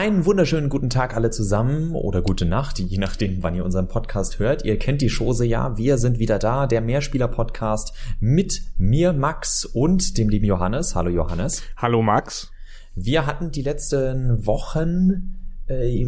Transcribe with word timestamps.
Einen 0.00 0.24
wunderschönen 0.24 0.70
guten 0.70 0.88
Tag 0.88 1.14
alle 1.14 1.28
zusammen 1.28 1.94
oder 1.94 2.22
gute 2.22 2.46
Nacht, 2.46 2.78
je 2.78 2.96
nachdem, 2.96 3.42
wann 3.42 3.54
ihr 3.54 3.66
unseren 3.66 3.86
Podcast 3.86 4.38
hört. 4.38 4.64
Ihr 4.64 4.78
kennt 4.78 5.02
die 5.02 5.10
Chose 5.10 5.44
ja. 5.44 5.76
Wir 5.76 5.98
sind 5.98 6.18
wieder 6.18 6.38
da, 6.38 6.66
der 6.66 6.80
Mehrspieler-Podcast 6.80 7.92
mit 8.18 8.62
mir, 8.78 9.12
Max 9.12 9.66
und 9.66 10.16
dem 10.16 10.30
lieben 10.30 10.46
Johannes. 10.46 10.94
Hallo 10.94 11.10
Johannes. 11.10 11.62
Hallo 11.76 12.00
Max. 12.00 12.50
Wir 12.94 13.26
hatten 13.26 13.50
die 13.50 13.60
letzten 13.60 14.46
Wochen 14.46 15.39
äh, 15.70 16.06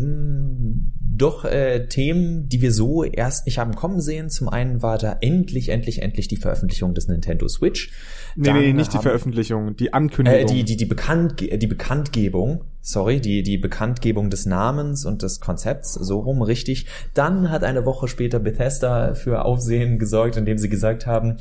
doch 1.15 1.45
äh, 1.45 1.87
Themen, 1.87 2.49
die 2.49 2.63
wir 2.63 2.73
so 2.73 3.05
erst 3.05 3.47
nicht 3.47 3.59
haben 3.59 3.75
kommen 3.75 4.01
sehen. 4.01 4.29
Zum 4.31 4.49
einen 4.49 4.83
war 4.83 4.99
da 4.99 5.19
endlich, 5.21 5.69
endlich, 5.69 6.03
endlich 6.03 6.27
die 6.27 6.37
Veröffentlichung 6.37 6.95
des 6.95 7.07
Nintendo 7.07 7.49
Switch. 7.49 7.93
Nee, 8.35 8.49
Dann 8.49 8.59
nee, 8.59 8.73
nicht 8.73 8.93
die 8.93 8.99
Veröffentlichung, 8.99 9.77
die 9.77 9.93
Ankündigung. 9.93 10.41
Äh, 10.41 10.47
die, 10.47 10.65
die, 10.65 10.77
die, 10.77 10.87
Bekannt, 10.87 11.41
die 11.41 11.67
Bekanntgebung, 11.67 12.65
sorry, 12.81 13.21
die, 13.21 13.43
die 13.43 13.59
Bekanntgebung 13.59 14.31
des 14.31 14.47
Namens 14.47 15.05
und 15.05 15.23
des 15.23 15.41
Konzepts, 15.41 15.93
so 15.95 16.21
rum, 16.21 16.43
richtig. 16.43 16.87
Dann 17.15 17.51
hat 17.51 17.63
eine 17.63 17.85
Woche 17.85 18.09
später 18.09 18.41
Bethesda 18.41 19.15
für 19.15 19.45
Aufsehen 19.45 19.99
gesorgt, 19.99 20.37
indem 20.37 20.59
sie 20.59 20.69
gesagt 20.69 21.07
haben, 21.07 21.37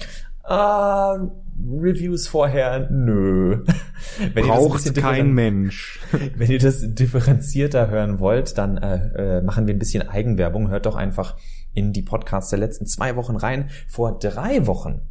ah, 0.51 1.31
Reviews 1.79 2.27
vorher, 2.27 2.89
nö. 2.89 3.63
Wenn 4.33 4.47
Braucht 4.47 4.93
kein 4.95 5.33
Mensch. 5.33 5.99
Wenn 6.35 6.51
ihr 6.51 6.59
das 6.59 6.81
differenzierter 6.81 7.89
hören 7.89 8.19
wollt, 8.19 8.57
dann 8.57 8.77
äh, 8.77 9.37
äh, 9.37 9.41
machen 9.41 9.67
wir 9.67 9.75
ein 9.75 9.79
bisschen 9.79 10.07
Eigenwerbung. 10.07 10.69
Hört 10.69 10.85
doch 10.85 10.95
einfach 10.95 11.37
in 11.73 11.93
die 11.93 12.01
Podcasts 12.01 12.49
der 12.49 12.59
letzten 12.59 12.85
zwei 12.85 13.15
Wochen 13.15 13.35
rein. 13.35 13.69
Vor 13.87 14.19
drei 14.19 14.67
Wochen 14.67 15.01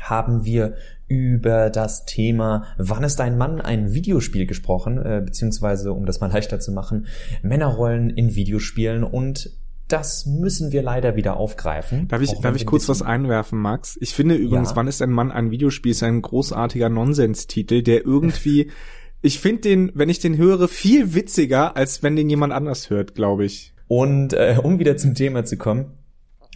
haben 0.00 0.44
wir 0.44 0.74
über 1.08 1.70
das 1.70 2.04
Thema 2.04 2.64
Wann 2.76 3.02
ist 3.02 3.20
ein 3.20 3.38
Mann 3.38 3.60
ein 3.60 3.94
Videospiel 3.94 4.46
gesprochen, 4.46 4.98
äh, 4.98 5.22
beziehungsweise 5.24 5.92
um 5.92 6.06
das 6.06 6.20
mal 6.20 6.30
leichter 6.30 6.60
zu 6.60 6.72
machen, 6.72 7.06
Männerrollen 7.42 8.10
in 8.10 8.34
Videospielen 8.34 9.04
und 9.04 9.50
das 9.88 10.26
müssen 10.26 10.70
wir 10.70 10.82
leider 10.82 11.16
wieder 11.16 11.36
aufgreifen. 11.36 12.08
Darf 12.08 12.20
ich, 12.20 12.32
darf 12.40 12.54
ich 12.54 12.66
kurz 12.66 12.88
was 12.88 13.02
einwerfen, 13.02 13.58
Max? 13.58 13.96
Ich 14.00 14.14
finde 14.14 14.34
übrigens, 14.34 14.70
ja. 14.70 14.76
wann 14.76 14.86
ist 14.86 15.02
ein 15.02 15.10
Mann 15.10 15.32
ein 15.32 15.50
Videospiel, 15.50 15.92
ist 15.92 16.02
ein 16.02 16.22
großartiger 16.22 16.88
Nonsenstitel, 16.90 17.82
der 17.82 18.04
irgendwie, 18.04 18.70
ich 19.22 19.40
finde 19.40 19.62
den, 19.62 19.92
wenn 19.94 20.10
ich 20.10 20.18
den 20.18 20.36
höre, 20.36 20.68
viel 20.68 21.14
witziger, 21.14 21.76
als 21.76 22.02
wenn 22.02 22.16
den 22.16 22.28
jemand 22.28 22.52
anders 22.52 22.90
hört, 22.90 23.14
glaube 23.14 23.46
ich. 23.46 23.74
Und 23.88 24.34
äh, 24.34 24.58
um 24.62 24.78
wieder 24.78 24.98
zum 24.98 25.14
Thema 25.14 25.44
zu 25.44 25.56
kommen, 25.56 25.92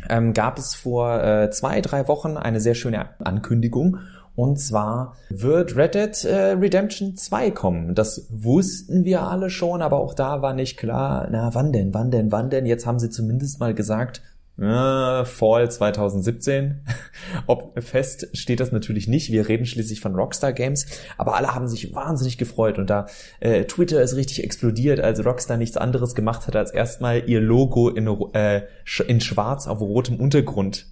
ähm, 0.08 0.34
gab 0.34 0.58
es 0.58 0.74
vor 0.74 1.22
äh, 1.22 1.50
zwei, 1.50 1.80
drei 1.80 2.08
Wochen 2.08 2.36
eine 2.36 2.60
sehr 2.60 2.74
schöne 2.74 3.10
Ankündigung 3.20 3.98
und 4.34 4.58
zwar 4.58 5.16
wird 5.28 5.76
Red 5.76 5.94
Dead 5.94 6.24
äh, 6.24 6.52
Redemption 6.52 7.16
2 7.16 7.50
kommen. 7.50 7.94
Das 7.94 8.26
wussten 8.30 9.04
wir 9.04 9.22
alle 9.22 9.50
schon, 9.50 9.82
aber 9.82 9.98
auch 9.98 10.14
da 10.14 10.42
war 10.42 10.54
nicht 10.54 10.78
klar, 10.78 11.28
na 11.30 11.54
wann 11.54 11.72
denn, 11.72 11.92
wann 11.92 12.10
denn, 12.10 12.32
wann 12.32 12.50
denn. 12.50 12.66
Jetzt 12.66 12.86
haben 12.86 12.98
sie 12.98 13.10
zumindest 13.10 13.60
mal 13.60 13.74
gesagt, 13.74 14.22
äh, 14.58 15.24
Fall 15.24 15.70
2017. 15.70 16.84
Ob 17.46 17.82
fest 17.82 18.28
steht 18.32 18.60
das 18.60 18.70
natürlich 18.70 19.08
nicht. 19.08 19.32
Wir 19.32 19.48
reden 19.48 19.66
schließlich 19.66 20.00
von 20.00 20.14
Rockstar 20.14 20.52
Games, 20.52 20.86
aber 21.16 21.36
alle 21.36 21.54
haben 21.54 21.68
sich 21.68 21.94
wahnsinnig 21.94 22.38
gefreut 22.38 22.78
und 22.78 22.88
da 22.90 23.06
äh, 23.40 23.64
Twitter 23.64 24.02
ist 24.02 24.14
richtig 24.14 24.44
explodiert, 24.44 25.00
als 25.00 25.24
Rockstar 25.24 25.56
nichts 25.56 25.76
anderes 25.76 26.14
gemacht 26.14 26.46
hat, 26.46 26.56
als 26.56 26.70
erstmal 26.70 27.28
ihr 27.28 27.40
Logo 27.40 27.88
in, 27.88 28.06
äh, 28.34 28.62
in 29.06 29.20
schwarz 29.20 29.66
auf 29.66 29.80
rotem 29.80 30.20
Untergrund 30.20 30.86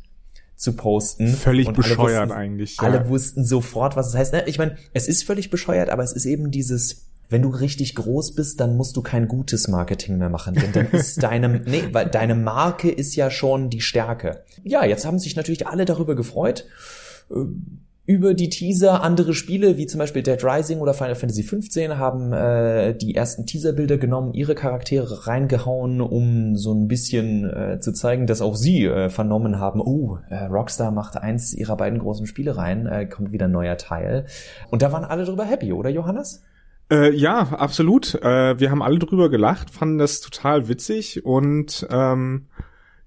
zu 0.60 0.75
posten. 0.75 1.28
Völlig 1.28 1.69
und 1.69 1.76
bescheuert 1.76 2.28
wussten, 2.28 2.38
eigentlich. 2.38 2.76
Ja. 2.76 2.84
Alle 2.84 3.09
wussten 3.09 3.44
sofort, 3.44 3.97
was 3.97 4.09
es 4.09 4.15
heißt. 4.15 4.34
Ich 4.47 4.59
meine, 4.59 4.76
es 4.93 5.09
ist 5.09 5.25
völlig 5.25 5.50
bescheuert, 5.50 5.88
aber 5.88 6.03
es 6.03 6.12
ist 6.12 6.26
eben 6.26 6.50
dieses, 6.50 7.06
wenn 7.31 7.43
du 7.43 7.48
richtig 7.48 7.94
groß 7.94 8.34
bist, 8.34 8.60
dann 8.60 8.76
musst 8.76 8.97
du 8.97 9.03
kein 9.03 9.26
gutes 9.26 9.69
Marketing 9.69 10.19
mehr 10.19 10.28
machen, 10.28 10.54
denn 10.54 10.72
dann 10.72 10.91
ist 10.91 11.22
deine, 11.22 11.49
nee, 11.49 11.84
weil 11.93 12.06
deine 12.06 12.34
Marke 12.34 12.91
ist 12.91 13.16
ja 13.16 13.31
schon 13.31 13.70
die 13.70 13.81
Stärke. 13.81 14.44
Ja, 14.62 14.84
jetzt 14.84 15.06
haben 15.06 15.19
sich 15.19 15.34
natürlich 15.34 15.66
alle 15.66 15.87
darüber 15.87 16.15
gefreut 16.15 16.66
über 18.10 18.34
die 18.34 18.48
Teaser 18.48 19.04
andere 19.04 19.34
Spiele, 19.34 19.76
wie 19.76 19.87
zum 19.87 20.00
Beispiel 20.00 20.25
Dead 20.25 20.43
Rising 20.43 20.81
oder 20.81 20.94
Final 20.94 21.15
Fantasy 21.15 21.44
XV, 21.44 21.97
haben 21.97 22.32
äh, 22.32 22.93
die 22.93 23.15
ersten 23.15 23.47
Teaserbilder 23.47 23.98
genommen, 23.98 24.34
ihre 24.34 24.56
Charaktere 24.56 25.28
reingehauen, 25.28 26.00
um 26.00 26.56
so 26.56 26.75
ein 26.75 26.88
bisschen 26.88 27.49
äh, 27.49 27.78
zu 27.78 27.93
zeigen, 27.93 28.26
dass 28.26 28.43
auch 28.43 28.56
sie 28.56 28.84
äh, 28.84 29.10
vernommen 29.10 29.60
haben, 29.60 29.81
oh, 29.81 30.19
äh, 30.28 30.47
Rockstar 30.47 30.91
macht 30.91 31.16
eins 31.16 31.54
ihrer 31.54 31.76
beiden 31.76 32.00
großen 32.00 32.26
Spiele 32.26 32.56
rein, 32.56 32.87
äh, 32.87 33.06
kommt 33.06 33.31
wieder 33.31 33.44
ein 33.44 33.53
neuer 33.53 33.76
Teil. 33.76 34.26
Und 34.72 34.82
da 34.82 34.91
waren 34.91 35.04
alle 35.04 35.25
drüber 35.25 35.44
happy, 35.44 35.72
oder 35.72 35.91
Johannes? 35.91 36.43
Äh, 36.91 37.15
ja, 37.15 37.53
absolut. 37.53 38.16
Äh, 38.16 38.59
wir 38.59 38.72
haben 38.72 38.82
alle 38.82 38.99
drüber 38.99 39.31
gelacht, 39.31 39.70
fanden 39.70 39.99
das 39.99 40.20
total 40.20 40.66
witzig 40.66 41.25
und 41.25 41.87
ähm, 41.93 42.49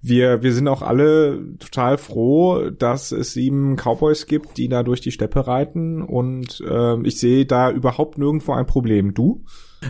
wir, 0.06 0.42
wir 0.42 0.52
sind 0.52 0.68
auch 0.68 0.82
alle 0.82 1.56
total 1.58 1.96
froh, 1.96 2.68
dass 2.68 3.10
es 3.10 3.32
sieben 3.32 3.76
Cowboys 3.76 4.26
gibt, 4.26 4.58
die 4.58 4.68
da 4.68 4.82
durch 4.82 5.00
die 5.00 5.12
Steppe 5.12 5.46
reiten 5.46 6.02
und 6.02 6.60
äh, 6.60 7.00
ich 7.06 7.18
sehe 7.18 7.46
da 7.46 7.70
überhaupt 7.70 8.18
nirgendwo 8.18 8.52
ein 8.52 8.66
Problem. 8.66 9.14
Du? 9.14 9.44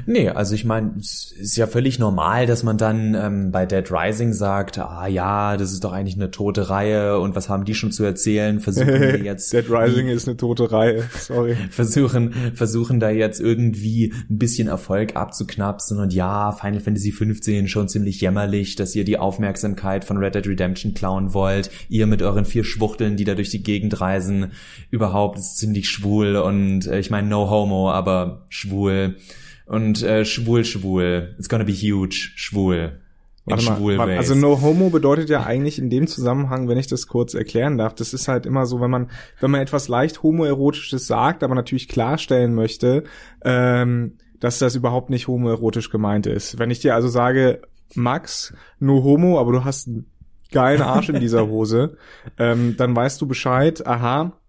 Nee, 0.07 0.29
also 0.29 0.55
ich 0.55 0.65
meine, 0.65 0.95
es 0.99 1.33
ist 1.33 1.57
ja 1.57 1.67
völlig 1.67 1.99
normal, 1.99 2.47
dass 2.47 2.63
man 2.63 2.79
dann 2.79 3.15
ähm, 3.15 3.51
bei 3.51 3.67
Dead 3.67 3.91
Rising 3.91 4.33
sagt, 4.33 4.79
ah 4.79 5.07
ja, 5.07 5.57
das 5.57 5.73
ist 5.73 5.85
doch 5.85 5.93
eigentlich 5.93 6.17
eine 6.17 6.31
tote 6.31 6.71
Reihe 6.71 7.19
und 7.19 7.35
was 7.35 7.49
haben 7.49 7.65
die 7.65 7.75
schon 7.75 7.93
zu 7.93 8.05
erzählen? 8.05 8.61
Versuchen 8.61 9.01
wir 9.01 9.19
jetzt. 9.23 9.53
Dead 9.53 9.69
Rising 9.69 10.09
ist 10.09 10.29
eine 10.29 10.37
tote 10.37 10.71
Reihe, 10.71 11.05
sorry. 11.19 11.57
versuchen, 11.71 12.33
versuchen 12.55 13.01
da 13.01 13.11
jetzt 13.11 13.41
irgendwie 13.41 14.13
ein 14.31 14.39
bisschen 14.39 14.69
Erfolg 14.69 15.17
abzuknapsen 15.17 15.99
und 15.99 16.13
ja, 16.13 16.53
Final 16.53 16.81
Fantasy 16.81 17.13
15 17.13 17.69
schon 17.69 17.89
ziemlich 17.89 18.21
jämmerlich, 18.21 18.77
dass 18.77 18.95
ihr 18.95 19.05
die 19.05 19.19
Aufmerksamkeit 19.19 20.05
von 20.05 20.19
Red 20.19 20.35
Dead 20.35 20.47
Redemption 20.47 20.95
klauen 20.95 21.35
wollt. 21.35 21.71
Ihr 21.89 22.07
mit 22.07 22.23
euren 22.23 22.45
vier 22.45 22.65
Schwuchteln, 22.65 23.17
die 23.17 23.25
da 23.25 23.35
durch 23.35 23.51
die 23.51 23.63
Gegend 23.63 24.01
reisen, 24.01 24.53
überhaupt 24.91 25.39
ist 25.39 25.59
ziemlich 25.59 25.89
schwul 25.89 26.37
und 26.37 26.87
äh, 26.87 26.99
ich 26.99 27.11
meine 27.11 27.29
no 27.29 27.51
homo, 27.51 27.91
aber 27.91 28.47
schwul. 28.49 29.17
Und 29.67 30.03
äh, 30.03 30.25
schwul, 30.25 30.65
schwul. 30.65 31.35
It's 31.39 31.49
gonna 31.49 31.65
be 31.65 31.73
huge. 31.73 32.33
Schwul. 32.37 33.01
Warte 33.47 33.65
mal, 33.65 33.99
warte, 33.99 34.17
also 34.17 34.35
no 34.35 34.63
homo 34.63 34.89
bedeutet 34.89 35.29
ja 35.29 35.45
eigentlich 35.45 35.79
in 35.79 35.91
dem 35.91 36.07
Zusammenhang, 36.07 36.67
wenn 36.67 36.79
ich 36.79 36.87
das 36.87 37.07
kurz 37.07 37.35
erklären 37.35 37.77
darf, 37.77 37.95
das 37.95 38.15
ist 38.15 38.27
halt 38.27 38.47
immer 38.47 38.65
so, 38.65 38.81
wenn 38.81 38.91
man, 38.91 39.11
wenn 39.39 39.51
man 39.51 39.61
etwas 39.61 39.89
leicht 39.89 40.23
homoerotisches 40.23 41.07
sagt, 41.07 41.43
aber 41.43 41.55
natürlich 41.55 41.89
klarstellen 41.89 42.55
möchte, 42.55 43.05
ähm, 43.45 44.17
dass 44.41 44.59
das 44.59 44.75
überhaupt 44.77 45.11
nicht 45.11 45.29
homoerotisch 45.29 45.91
gemeint 45.91 46.27
ist. 46.27 46.59
Wenn 46.59 46.71
ich 46.71 46.81
dir 46.81 46.95
also 46.95 47.09
sage, 47.09 47.61
Max, 47.95 48.55
no 48.79 49.03
homo, 49.03 49.39
aber 49.39 49.53
du 49.53 49.65
hast 49.65 49.89
einen 49.89 50.07
geilen 50.51 50.81
Arsch 50.81 51.11
in 51.11 51.21
dieser 51.21 51.47
Hose, 51.49 51.99
ähm, 52.39 52.77
dann 52.79 52.97
weißt 52.97 53.21
du 53.21 53.27
Bescheid, 53.27 53.87
aha, 53.87 54.41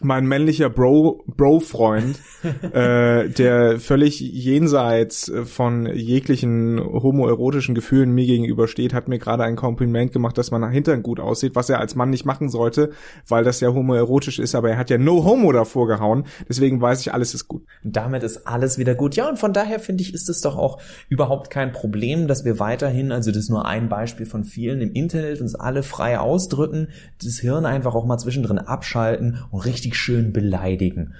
mein 0.00 0.26
männlicher 0.26 0.70
Bro 0.70 1.24
Bro 1.26 1.60
Freund, 1.60 2.18
äh, 2.72 3.28
der 3.28 3.80
völlig 3.80 4.20
jenseits 4.20 5.30
von 5.44 5.86
jeglichen 5.86 6.78
homoerotischen 6.80 7.74
Gefühlen 7.74 8.12
mir 8.12 8.26
gegenüber 8.26 8.68
steht, 8.68 8.94
hat 8.94 9.08
mir 9.08 9.18
gerade 9.18 9.44
ein 9.44 9.56
Kompliment 9.56 10.12
gemacht, 10.12 10.38
dass 10.38 10.50
man 10.50 10.68
Hintern 10.70 11.02
gut 11.02 11.20
aussieht, 11.20 11.54
was 11.54 11.68
er 11.68 11.80
als 11.80 11.94
Mann 11.94 12.10
nicht 12.10 12.24
machen 12.24 12.48
sollte, 12.48 12.90
weil 13.26 13.44
das 13.44 13.60
ja 13.60 13.72
homoerotisch 13.72 14.38
ist, 14.38 14.54
aber 14.54 14.70
er 14.70 14.78
hat 14.78 14.90
ja 14.90 14.98
No 14.98 15.24
Homo 15.24 15.52
davor 15.52 15.86
gehauen, 15.86 16.24
deswegen 16.48 16.80
weiß 16.80 17.00
ich, 17.00 17.12
alles 17.12 17.34
ist 17.34 17.48
gut. 17.48 17.62
Damit 17.82 18.22
ist 18.22 18.46
alles 18.46 18.78
wieder 18.78 18.94
gut. 18.94 19.16
Ja, 19.16 19.28
und 19.28 19.38
von 19.38 19.52
daher 19.52 19.80
finde 19.80 20.02
ich, 20.02 20.14
ist 20.14 20.28
es 20.28 20.40
doch 20.40 20.56
auch 20.56 20.80
überhaupt 21.08 21.50
kein 21.50 21.72
Problem, 21.72 22.28
dass 22.28 22.44
wir 22.44 22.58
weiterhin, 22.58 23.12
also 23.12 23.30
das 23.30 23.44
ist 23.44 23.50
nur 23.50 23.66
ein 23.66 23.88
Beispiel 23.88 24.26
von 24.26 24.44
vielen 24.44 24.80
im 24.80 24.92
Internet, 24.92 25.40
uns 25.40 25.54
alle 25.54 25.82
frei 25.82 26.18
ausdrücken, 26.18 26.88
das 27.22 27.38
Hirn 27.38 27.66
einfach 27.66 27.94
auch 27.94 28.06
mal 28.06 28.18
zwischendrin 28.18 28.58
abschalten 28.58 29.38
und 29.50 29.64
richtig 29.64 29.87
richtig 29.88 29.96
schön 29.96 30.32
beleidigen. 30.32 31.14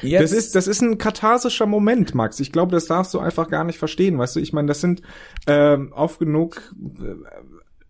Jetzt. 0.00 0.22
Das 0.22 0.32
ist, 0.32 0.54
das 0.54 0.66
ist 0.66 0.80
ein 0.80 0.98
katharsischer 0.98 1.66
Moment, 1.66 2.14
Max. 2.14 2.40
Ich 2.40 2.52
glaube, 2.52 2.72
das 2.72 2.86
darfst 2.86 3.12
du 3.12 3.18
einfach 3.18 3.48
gar 3.50 3.64
nicht 3.64 3.78
verstehen. 3.78 4.18
Weißt 4.18 4.34
du, 4.34 4.40
ich 4.40 4.52
meine, 4.52 4.68
das 4.68 4.80
sind 4.80 5.02
ähm, 5.46 5.92
oft 5.94 6.18
genug 6.18 6.74
äh, 7.00 7.14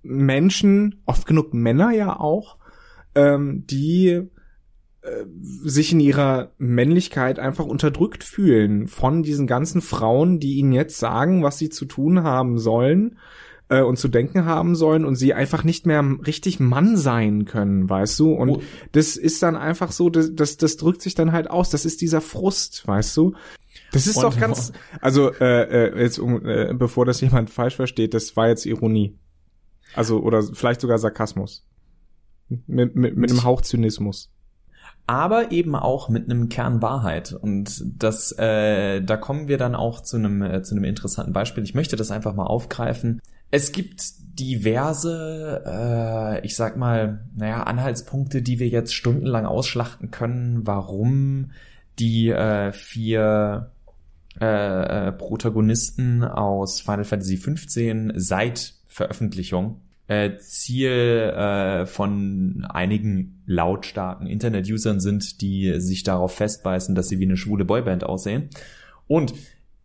Menschen, 0.02 1.02
oft 1.06 1.26
genug 1.26 1.54
Männer 1.54 1.92
ja 1.92 2.18
auch, 2.18 2.58
ähm, 3.14 3.64
die 3.68 4.08
äh, 5.02 5.24
sich 5.62 5.92
in 5.92 6.00
ihrer 6.00 6.50
Männlichkeit 6.58 7.38
einfach 7.38 7.64
unterdrückt 7.64 8.24
fühlen 8.24 8.88
von 8.88 9.22
diesen 9.22 9.46
ganzen 9.46 9.80
Frauen, 9.80 10.40
die 10.40 10.54
ihnen 10.54 10.72
jetzt 10.72 10.98
sagen, 10.98 11.44
was 11.44 11.58
sie 11.58 11.70
zu 11.70 11.84
tun 11.84 12.24
haben 12.24 12.58
sollen 12.58 13.18
äh, 13.68 13.80
und 13.80 13.98
zu 13.98 14.08
denken 14.08 14.44
haben 14.44 14.74
sollen 14.76 15.04
und 15.04 15.16
sie 15.16 15.34
einfach 15.34 15.64
nicht 15.64 15.86
mehr 15.86 16.04
richtig 16.26 16.60
Mann 16.60 16.96
sein 16.96 17.44
können, 17.44 17.88
weißt 17.88 18.18
du? 18.18 18.32
Und 18.32 18.50
oh. 18.50 18.62
das 18.92 19.16
ist 19.16 19.42
dann 19.42 19.56
einfach 19.56 19.92
so, 19.92 20.10
das, 20.10 20.34
das, 20.34 20.56
das 20.56 20.76
drückt 20.76 21.02
sich 21.02 21.14
dann 21.14 21.32
halt 21.32 21.50
aus. 21.50 21.70
Das 21.70 21.84
ist 21.84 22.00
dieser 22.00 22.20
Frust, 22.20 22.86
weißt 22.86 23.16
du? 23.16 23.34
Das 23.92 24.06
ist 24.06 24.16
und 24.16 24.24
doch 24.24 24.38
ganz, 24.38 24.72
also 25.00 25.32
äh, 25.32 25.88
äh, 25.88 26.02
jetzt 26.02 26.18
um, 26.18 26.44
äh, 26.44 26.74
bevor 26.74 27.06
das 27.06 27.20
jemand 27.20 27.50
falsch 27.50 27.76
versteht, 27.76 28.12
das 28.14 28.36
war 28.36 28.48
jetzt 28.48 28.66
Ironie. 28.66 29.18
Also 29.94 30.20
oder 30.20 30.42
vielleicht 30.42 30.80
sogar 30.80 30.98
Sarkasmus. 30.98 31.64
Mit, 32.48 32.94
mit, 32.94 33.16
mit 33.16 33.30
einem 33.30 33.44
Hauch 33.44 33.62
Zynismus. 33.62 34.30
aber 35.06 35.52
eben 35.52 35.74
auch 35.74 36.08
mit 36.08 36.30
einem 36.30 36.48
Kern 36.48 36.80
Wahrheit. 36.82 37.32
Und 37.32 37.84
das, 37.84 38.32
äh, 38.38 39.02
da 39.02 39.16
kommen 39.16 39.48
wir 39.48 39.58
dann 39.58 39.74
auch 39.74 40.00
zu 40.00 40.16
einem, 40.16 40.42
äh, 40.42 40.62
zu 40.62 40.74
einem 40.74 40.84
interessanten 40.84 41.32
Beispiel. 41.32 41.64
Ich 41.64 41.74
möchte 41.74 41.96
das 41.96 42.10
einfach 42.10 42.34
mal 42.34 42.46
aufgreifen. 42.46 43.20
Es 43.54 43.70
gibt 43.70 44.02
diverse, 44.36 45.62
äh, 45.64 46.44
ich 46.44 46.56
sag 46.56 46.76
mal, 46.76 47.24
naja, 47.36 47.62
Anhaltspunkte, 47.62 48.42
die 48.42 48.58
wir 48.58 48.66
jetzt 48.66 48.92
stundenlang 48.92 49.46
ausschlachten 49.46 50.10
können, 50.10 50.66
warum 50.66 51.52
die 52.00 52.30
äh, 52.30 52.72
vier 52.72 53.70
äh, 54.40 55.06
äh, 55.08 55.12
Protagonisten 55.12 56.24
aus 56.24 56.80
Final 56.80 57.04
Fantasy 57.04 57.36
XV 57.38 58.12
seit 58.16 58.74
Veröffentlichung 58.88 59.82
äh, 60.08 60.36
Ziel 60.38 60.90
äh, 60.90 61.86
von 61.86 62.66
einigen 62.68 63.40
lautstarken 63.46 64.26
Internet-Usern 64.26 64.98
sind, 64.98 65.40
die 65.42 65.78
sich 65.78 66.02
darauf 66.02 66.34
festbeißen, 66.34 66.96
dass 66.96 67.08
sie 67.08 67.20
wie 67.20 67.26
eine 67.26 67.36
schwule 67.36 67.64
Boyband 67.64 68.02
aussehen. 68.02 68.50
Und 69.06 69.32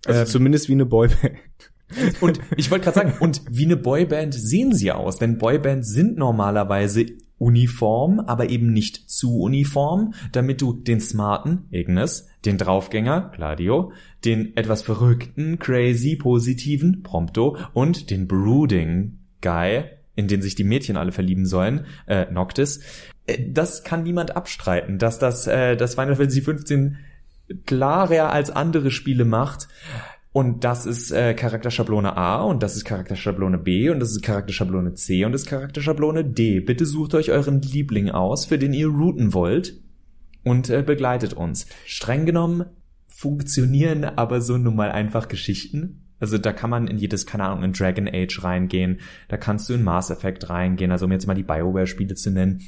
also 0.07 0.21
äh, 0.21 0.25
zumindest 0.25 0.69
wie 0.69 0.73
eine 0.73 0.87
Boyband. 0.87 1.37
Und 2.21 2.39
ich 2.55 2.69
wollte 2.71 2.85
gerade 2.85 2.95
sagen, 2.95 3.13
und 3.19 3.41
wie 3.49 3.65
eine 3.65 3.77
Boyband 3.77 4.33
sehen 4.33 4.73
sie 4.73 4.91
aus, 4.91 5.17
denn 5.17 5.37
Boybands 5.37 5.89
sind 5.89 6.17
normalerweise 6.17 7.05
uniform, 7.39 8.19
aber 8.19 8.49
eben 8.49 8.71
nicht 8.71 9.09
zu 9.09 9.39
uniform, 9.39 10.13
damit 10.31 10.61
du 10.61 10.73
den 10.73 10.99
smarten 10.99 11.67
Ignis, 11.71 12.27
den 12.45 12.57
Draufgänger 12.57 13.31
Gladio, 13.33 13.91
den 14.25 14.55
etwas 14.57 14.81
verrückten, 14.81 15.57
crazy, 15.57 16.15
positiven 16.17 17.01
Prompto 17.01 17.57
und 17.73 18.09
den 18.11 18.27
brooding 18.27 19.19
Guy, 19.41 19.85
in 20.15 20.27
den 20.27 20.41
sich 20.41 20.55
die 20.55 20.65
Mädchen 20.65 20.97
alle 20.97 21.13
verlieben 21.13 21.45
sollen, 21.45 21.85
äh, 22.07 22.29
Noctis, 22.29 22.81
äh, 23.25 23.37
das 23.49 23.83
kann 23.83 24.03
niemand 24.03 24.35
abstreiten, 24.35 24.97
dass 24.97 25.17
das, 25.17 25.47
äh, 25.47 25.77
das 25.77 25.95
Final 25.95 26.17
Fantasy 26.17 26.41
15 26.41 26.97
klarer 27.65 28.31
als 28.31 28.51
andere 28.51 28.91
Spiele 28.91 29.25
macht. 29.25 29.67
Und 30.31 30.63
das 30.63 30.85
ist 30.85 31.11
äh, 31.11 31.33
Charakterschablone 31.33 32.15
A 32.15 32.43
und 32.43 32.61
das 32.61 32.75
ist 32.75 32.85
Charakterschablone 32.85 33.57
B 33.57 33.89
und 33.89 33.99
das 33.99 34.11
ist 34.11 34.21
Charakterschablone 34.21 34.93
C 34.93 35.25
und 35.25 35.31
das 35.31 35.41
ist 35.41 35.47
Charakterschablone 35.47 36.23
D. 36.23 36.59
Bitte 36.59 36.85
sucht 36.85 37.15
euch 37.15 37.31
euren 37.31 37.61
Liebling 37.61 38.11
aus, 38.11 38.45
für 38.45 38.59
den 38.59 38.73
ihr 38.73 38.87
routen 38.89 39.33
wollt 39.33 39.81
und 40.43 40.69
äh, 40.69 40.83
begleitet 40.83 41.33
uns. 41.33 41.65
Streng 41.85 42.27
genommen 42.27 42.65
funktionieren 43.07 44.05
aber 44.05 44.39
so 44.39 44.57
nun 44.57 44.75
mal 44.75 44.91
einfach 44.91 45.27
Geschichten. 45.27 46.05
Also 46.19 46.37
da 46.37 46.53
kann 46.53 46.69
man 46.69 46.87
in 46.87 46.97
jedes, 46.97 47.25
keine 47.25 47.45
Ahnung, 47.45 47.63
in 47.63 47.73
Dragon 47.73 48.07
Age 48.07 48.43
reingehen, 48.43 48.99
da 49.29 49.37
kannst 49.37 49.67
du 49.67 49.73
in 49.73 49.83
Mass 49.83 50.11
Effect 50.11 50.49
reingehen, 50.49 50.91
also 50.91 51.05
um 51.05 51.11
jetzt 51.11 51.27
mal 51.27 51.33
die 51.33 51.43
Bioware-Spiele 51.43 52.15
zu 52.15 52.29
nennen. 52.29 52.61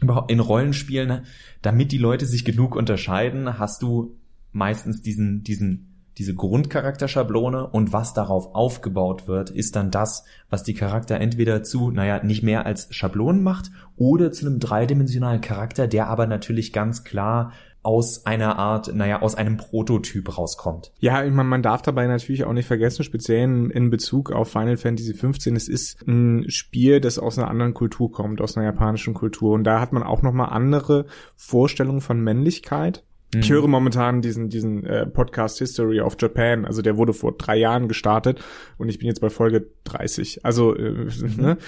Überhaupt 0.00 0.30
in 0.30 0.40
Rollenspielen, 0.40 1.22
damit 1.62 1.90
die 1.90 1.98
Leute 1.98 2.26
sich 2.26 2.44
genug 2.44 2.76
unterscheiden, 2.76 3.58
hast 3.58 3.82
du 3.82 4.16
meistens 4.52 5.02
diesen, 5.02 5.42
diesen 5.42 5.87
diese 6.18 6.34
Grundcharakterschablone 6.34 7.68
und 7.68 7.92
was 7.92 8.12
darauf 8.12 8.54
aufgebaut 8.54 9.28
wird, 9.28 9.50
ist 9.50 9.76
dann 9.76 9.92
das, 9.92 10.24
was 10.50 10.64
die 10.64 10.74
Charakter 10.74 11.20
entweder 11.20 11.62
zu, 11.62 11.92
naja, 11.92 12.22
nicht 12.24 12.42
mehr 12.42 12.66
als 12.66 12.88
Schablonen 12.90 13.42
macht 13.42 13.70
oder 13.96 14.32
zu 14.32 14.46
einem 14.46 14.58
dreidimensionalen 14.58 15.40
Charakter, 15.40 15.86
der 15.86 16.08
aber 16.08 16.26
natürlich 16.26 16.72
ganz 16.72 17.04
klar 17.04 17.52
aus 17.84 18.26
einer 18.26 18.58
Art, 18.58 18.92
naja, 18.94 19.22
aus 19.22 19.36
einem 19.36 19.56
Prototyp 19.56 20.36
rauskommt. 20.36 20.92
Ja, 20.98 21.24
ich 21.24 21.32
meine, 21.32 21.48
man 21.48 21.62
darf 21.62 21.82
dabei 21.82 22.06
natürlich 22.08 22.44
auch 22.44 22.52
nicht 22.52 22.66
vergessen, 22.66 23.04
speziell 23.04 23.44
in, 23.44 23.70
in 23.70 23.90
Bezug 23.90 24.32
auf 24.32 24.50
Final 24.50 24.76
Fantasy 24.76 25.14
XV, 25.14 25.46
es 25.54 25.68
ist 25.68 26.06
ein 26.06 26.50
Spiel, 26.50 27.00
das 27.00 27.18
aus 27.18 27.38
einer 27.38 27.48
anderen 27.48 27.74
Kultur 27.74 28.10
kommt, 28.10 28.40
aus 28.40 28.56
einer 28.56 28.66
japanischen 28.66 29.14
Kultur. 29.14 29.54
Und 29.54 29.64
da 29.64 29.80
hat 29.80 29.92
man 29.92 30.02
auch 30.02 30.22
nochmal 30.22 30.50
andere 30.50 31.06
Vorstellungen 31.36 32.00
von 32.00 32.20
Männlichkeit. 32.20 33.04
Ich 33.34 33.50
höre 33.50 33.66
momentan 33.68 34.22
diesen, 34.22 34.48
diesen 34.48 34.84
äh, 34.86 35.06
Podcast 35.06 35.58
History 35.58 36.00
of 36.00 36.16
Japan, 36.18 36.64
also 36.64 36.80
der 36.80 36.96
wurde 36.96 37.12
vor 37.12 37.36
drei 37.36 37.56
Jahren 37.56 37.86
gestartet 37.86 38.42
und 38.78 38.88
ich 38.88 38.98
bin 38.98 39.06
jetzt 39.06 39.20
bei 39.20 39.28
Folge 39.28 39.70
30. 39.84 40.44
Also, 40.44 40.74
äh, 40.74 40.90
mhm. 40.90 41.36
ne? 41.36 41.58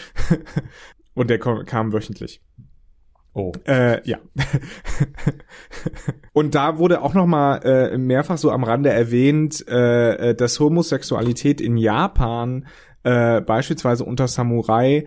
und 1.14 1.28
der 1.28 1.38
kam, 1.38 1.64
kam 1.66 1.92
wöchentlich. 1.92 2.40
Oh. 3.32 3.52
Äh, 3.64 4.06
ja. 4.08 4.18
und 6.32 6.54
da 6.54 6.78
wurde 6.78 7.02
auch 7.02 7.14
noch 7.14 7.26
mal 7.26 7.58
äh, 7.58 7.98
mehrfach 7.98 8.38
so 8.38 8.50
am 8.50 8.64
Rande 8.64 8.90
erwähnt, 8.90 9.64
äh, 9.68 10.30
äh 10.30 10.34
dass 10.34 10.58
Homosexualität 10.58 11.60
in 11.60 11.76
Japan 11.76 12.66
äh, 13.02 13.40
beispielsweise 13.40 14.04
unter 14.04 14.28
Samurai 14.28 15.06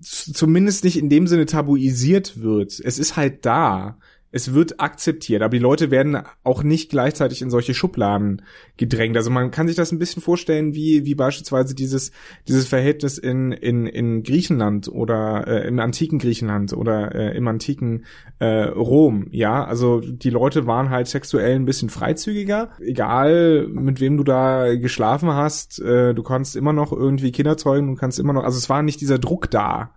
zumindest 0.00 0.84
nicht 0.84 0.98
in 0.98 1.08
dem 1.08 1.26
Sinne 1.26 1.46
tabuisiert 1.46 2.40
wird. 2.40 2.78
Es 2.80 2.98
ist 2.98 3.16
halt 3.16 3.46
da 3.46 3.98
es 4.32 4.54
wird 4.54 4.80
akzeptiert, 4.80 5.42
aber 5.42 5.50
die 5.50 5.62
Leute 5.62 5.90
werden 5.90 6.18
auch 6.42 6.62
nicht 6.62 6.90
gleichzeitig 6.90 7.42
in 7.42 7.50
solche 7.50 7.74
Schubladen 7.74 8.42
gedrängt. 8.78 9.16
Also 9.16 9.30
man 9.30 9.50
kann 9.50 9.68
sich 9.68 9.76
das 9.76 9.92
ein 9.92 9.98
bisschen 9.98 10.22
vorstellen, 10.22 10.74
wie, 10.74 11.04
wie 11.04 11.14
beispielsweise 11.14 11.74
dieses, 11.74 12.12
dieses 12.48 12.66
Verhältnis 12.66 13.18
in, 13.18 13.52
in, 13.52 13.86
in 13.86 14.22
Griechenland 14.22 14.88
oder 14.88 15.46
äh, 15.46 15.68
im 15.68 15.78
antiken 15.78 16.18
Griechenland 16.18 16.72
oder 16.72 17.14
äh, 17.14 17.36
im 17.36 17.46
antiken 17.46 18.06
äh, 18.38 18.64
Rom. 18.64 19.28
Ja, 19.30 19.64
also 19.64 20.00
die 20.00 20.30
Leute 20.30 20.66
waren 20.66 20.88
halt 20.88 21.08
sexuell 21.08 21.54
ein 21.54 21.66
bisschen 21.66 21.90
freizügiger. 21.90 22.70
Egal, 22.80 23.68
mit 23.68 24.00
wem 24.00 24.16
du 24.16 24.24
da 24.24 24.74
geschlafen 24.74 25.30
hast, 25.30 25.78
äh, 25.82 26.14
du 26.14 26.22
kannst 26.22 26.56
immer 26.56 26.72
noch 26.72 26.90
irgendwie 26.90 27.32
Kinder 27.32 27.58
zeugen, 27.58 27.88
du 27.88 27.96
kannst 27.96 28.18
immer 28.18 28.32
noch, 28.32 28.44
also 28.44 28.56
es 28.56 28.70
war 28.70 28.82
nicht 28.82 29.02
dieser 29.02 29.18
Druck 29.18 29.50
da 29.50 29.92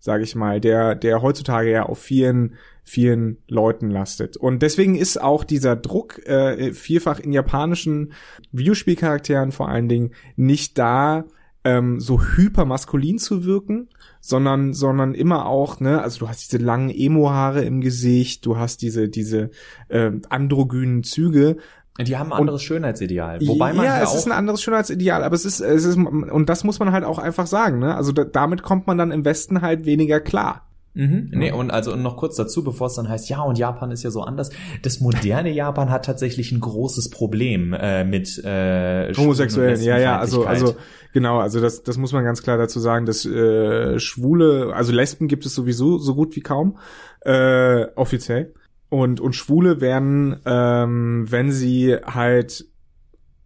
sage 0.00 0.24
ich 0.24 0.34
mal, 0.34 0.60
der, 0.60 0.94
der 0.94 1.22
heutzutage 1.22 1.70
ja 1.70 1.82
auf 1.84 1.98
vielen, 1.98 2.56
vielen 2.90 3.38
Leuten 3.46 3.88
lastet. 3.88 4.36
Und 4.36 4.62
deswegen 4.62 4.96
ist 4.96 5.22
auch 5.22 5.44
dieser 5.44 5.76
Druck 5.76 6.26
äh, 6.26 6.72
vielfach 6.72 7.20
in 7.20 7.32
japanischen 7.32 8.12
Videospielcharakteren 8.50 9.52
vor 9.52 9.68
allen 9.68 9.88
Dingen 9.88 10.10
nicht 10.34 10.76
da, 10.76 11.24
ähm, 11.62 12.00
so 12.00 12.20
hypermaskulin 12.20 13.18
zu 13.18 13.44
wirken, 13.44 13.90
sondern 14.20 14.72
sondern 14.72 15.14
immer 15.14 15.46
auch 15.46 15.78
ne 15.78 16.02
also 16.02 16.20
du 16.20 16.28
hast 16.28 16.40
diese 16.40 16.62
langen 16.62 16.90
Emo-Haare 16.90 17.62
im 17.62 17.80
Gesicht 17.80 18.44
du 18.44 18.56
hast 18.56 18.82
diese 18.82 19.08
diese 19.08 19.50
äh, 19.88 20.10
androgynen 20.28 21.02
Züge 21.04 21.56
die 21.98 22.16
haben 22.16 22.32
ein 22.32 22.38
anderes 22.38 22.62
und, 22.62 22.66
Schönheitsideal. 22.66 23.40
Wobei 23.46 23.74
man 23.74 23.84
ja, 23.84 23.98
ja 23.98 24.02
es 24.02 24.14
ist 24.14 24.26
ein 24.26 24.32
anderes 24.32 24.62
Schönheitsideal, 24.62 25.22
aber 25.22 25.34
es 25.34 25.44
ist, 25.44 25.60
es 25.60 25.84
ist, 25.84 25.96
und 25.96 26.48
das 26.48 26.64
muss 26.64 26.78
man 26.78 26.92
halt 26.92 27.04
auch 27.04 27.18
einfach 27.18 27.46
sagen, 27.46 27.78
ne? 27.78 27.94
Also 27.94 28.12
da, 28.12 28.24
damit 28.24 28.62
kommt 28.62 28.86
man 28.86 28.96
dann 28.96 29.10
im 29.10 29.26
Westen 29.26 29.60
halt 29.60 29.84
weniger 29.84 30.18
klar. 30.20 30.69
Mhm. 30.92 31.30
Nee, 31.32 31.52
und 31.52 31.70
also 31.70 31.92
und 31.92 32.02
noch 32.02 32.16
kurz 32.16 32.34
dazu, 32.34 32.64
bevor 32.64 32.88
es 32.88 32.94
dann 32.94 33.08
heißt, 33.08 33.28
ja, 33.28 33.42
und 33.42 33.58
Japan 33.58 33.92
ist 33.92 34.02
ja 34.02 34.10
so 34.10 34.22
anders. 34.22 34.50
Das 34.82 35.00
moderne 35.00 35.50
Japan 35.50 35.88
hat 35.88 36.04
tatsächlich 36.04 36.50
ein 36.50 36.60
großes 36.60 37.10
Problem 37.10 37.72
äh, 37.72 38.02
mit 38.04 38.42
äh, 38.44 39.14
Homosexuellen, 39.14 39.80
ja, 39.82 39.98
ja, 39.98 40.18
also, 40.18 40.44
also 40.44 40.74
genau, 41.12 41.38
also 41.38 41.60
das, 41.60 41.84
das 41.84 41.96
muss 41.96 42.12
man 42.12 42.24
ganz 42.24 42.42
klar 42.42 42.58
dazu 42.58 42.80
sagen, 42.80 43.06
dass 43.06 43.24
äh, 43.24 44.00
Schwule, 44.00 44.72
also 44.74 44.92
Lesben 44.92 45.28
gibt 45.28 45.46
es 45.46 45.54
sowieso 45.54 45.98
so 45.98 46.16
gut 46.16 46.34
wie 46.34 46.40
kaum, 46.40 46.78
äh, 47.20 47.86
offiziell. 47.94 48.54
Und, 48.88 49.20
und 49.20 49.36
Schwule 49.36 49.80
werden, 49.80 50.40
ähm, 50.44 51.26
wenn 51.30 51.52
sie 51.52 51.96
halt 52.04 52.66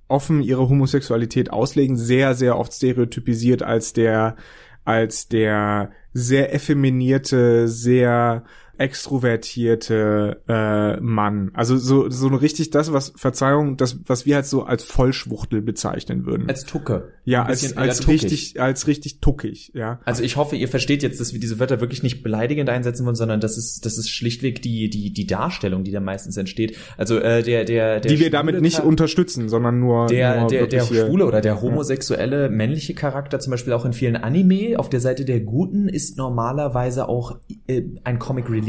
offen 0.08 0.42
ihre 0.42 0.68
Homosexualität 0.70 1.52
auslegen, 1.52 1.96
sehr, 1.96 2.34
sehr 2.34 2.58
oft 2.58 2.72
stereotypisiert 2.72 3.62
als 3.62 3.92
der, 3.92 4.36
als 4.84 5.28
der 5.28 5.90
sehr 6.14 6.54
effeminierte, 6.54 7.68
sehr 7.68 8.44
extrovertierte 8.78 10.40
äh, 10.48 11.00
Mann. 11.00 11.50
Also 11.54 11.76
so 11.76 12.10
so 12.10 12.28
richtig 12.28 12.70
das, 12.70 12.92
was 12.92 13.12
Verzeihung, 13.16 13.76
das 13.76 13.98
was 14.06 14.26
wir 14.26 14.36
halt 14.36 14.46
so 14.46 14.64
als 14.64 14.84
Vollschwuchtel 14.84 15.62
bezeichnen 15.62 16.26
würden. 16.26 16.48
Als 16.48 16.64
Tucke. 16.64 17.12
Ja, 17.24 17.44
als 17.44 17.76
als 17.76 18.06
richtig 18.08 18.60
als 18.60 18.86
richtig 18.86 19.20
tuckig, 19.20 19.72
ja. 19.74 20.00
Also 20.04 20.22
ich 20.22 20.36
hoffe, 20.36 20.56
ihr 20.56 20.68
versteht 20.68 21.02
jetzt, 21.02 21.20
dass 21.20 21.32
wir 21.32 21.40
diese 21.40 21.58
Wörter 21.58 21.80
wirklich 21.80 22.02
nicht 22.02 22.22
beleidigend 22.22 22.68
einsetzen 22.68 23.06
wollen, 23.06 23.16
sondern 23.16 23.40
das 23.40 23.56
ist 23.56 23.86
das 23.86 23.96
ist 23.96 24.10
schlichtweg 24.10 24.60
die 24.62 24.90
die 24.90 25.12
die 25.12 25.26
Darstellung, 25.26 25.84
die 25.84 25.92
da 25.92 26.00
meistens 26.00 26.36
entsteht. 26.36 26.76
Also 26.96 27.18
äh, 27.18 27.42
der 27.42 27.64
der 27.64 28.00
der 28.00 28.12
die 28.12 28.20
wir 28.20 28.30
damit 28.30 28.60
nicht 28.60 28.80
unterstützen, 28.80 29.48
sondern 29.48 29.80
nur 29.80 30.06
der 30.06 30.40
nur 30.40 30.48
der 30.48 30.66
der 30.66 30.82
schwule 30.82 31.26
oder 31.26 31.40
der 31.40 31.62
homosexuelle 31.62 32.50
männliche 32.50 32.94
Charakter 32.94 33.40
zum 33.40 33.52
Beispiel 33.52 33.72
auch 33.72 33.84
in 33.84 33.92
vielen 33.92 34.16
Anime 34.16 34.78
auf 34.78 34.90
der 34.90 35.00
Seite 35.00 35.24
der 35.24 35.40
Guten 35.40 35.88
ist 35.88 36.18
normalerweise 36.18 37.08
auch 37.08 37.38
äh, 37.66 37.82
ein 38.04 38.18
Comic 38.18 38.50
Relief. 38.50 38.63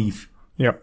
Ja. 0.58 0.76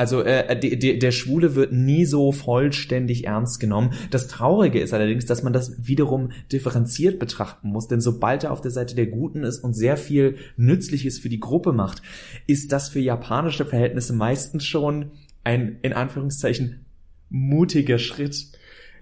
Also 0.00 0.22
äh, 0.22 0.58
de, 0.58 0.76
de, 0.76 0.98
der 0.98 1.10
Schwule 1.10 1.54
wird 1.54 1.72
nie 1.72 2.06
so 2.06 2.32
vollständig 2.32 3.26
ernst 3.26 3.60
genommen. 3.60 3.92
Das 4.10 4.28
Traurige 4.28 4.80
ist 4.80 4.94
allerdings, 4.94 5.26
dass 5.26 5.42
man 5.42 5.52
das 5.52 5.86
wiederum 5.86 6.30
differenziert 6.50 7.18
betrachten 7.18 7.68
muss, 7.68 7.86
denn 7.86 8.00
sobald 8.00 8.44
er 8.44 8.52
auf 8.52 8.62
der 8.62 8.70
Seite 8.70 8.94
der 8.94 9.08
Guten 9.08 9.44
ist 9.44 9.58
und 9.58 9.74
sehr 9.74 9.98
viel 9.98 10.36
Nützliches 10.56 11.18
für 11.18 11.28
die 11.28 11.38
Gruppe 11.38 11.74
macht, 11.74 12.00
ist 12.46 12.72
das 12.72 12.88
für 12.88 12.98
japanische 12.98 13.66
Verhältnisse 13.66 14.14
meistens 14.14 14.64
schon 14.64 15.10
ein 15.44 15.76
in 15.82 15.92
Anführungszeichen 15.92 16.86
mutiger 17.28 17.98
Schritt. 17.98 18.46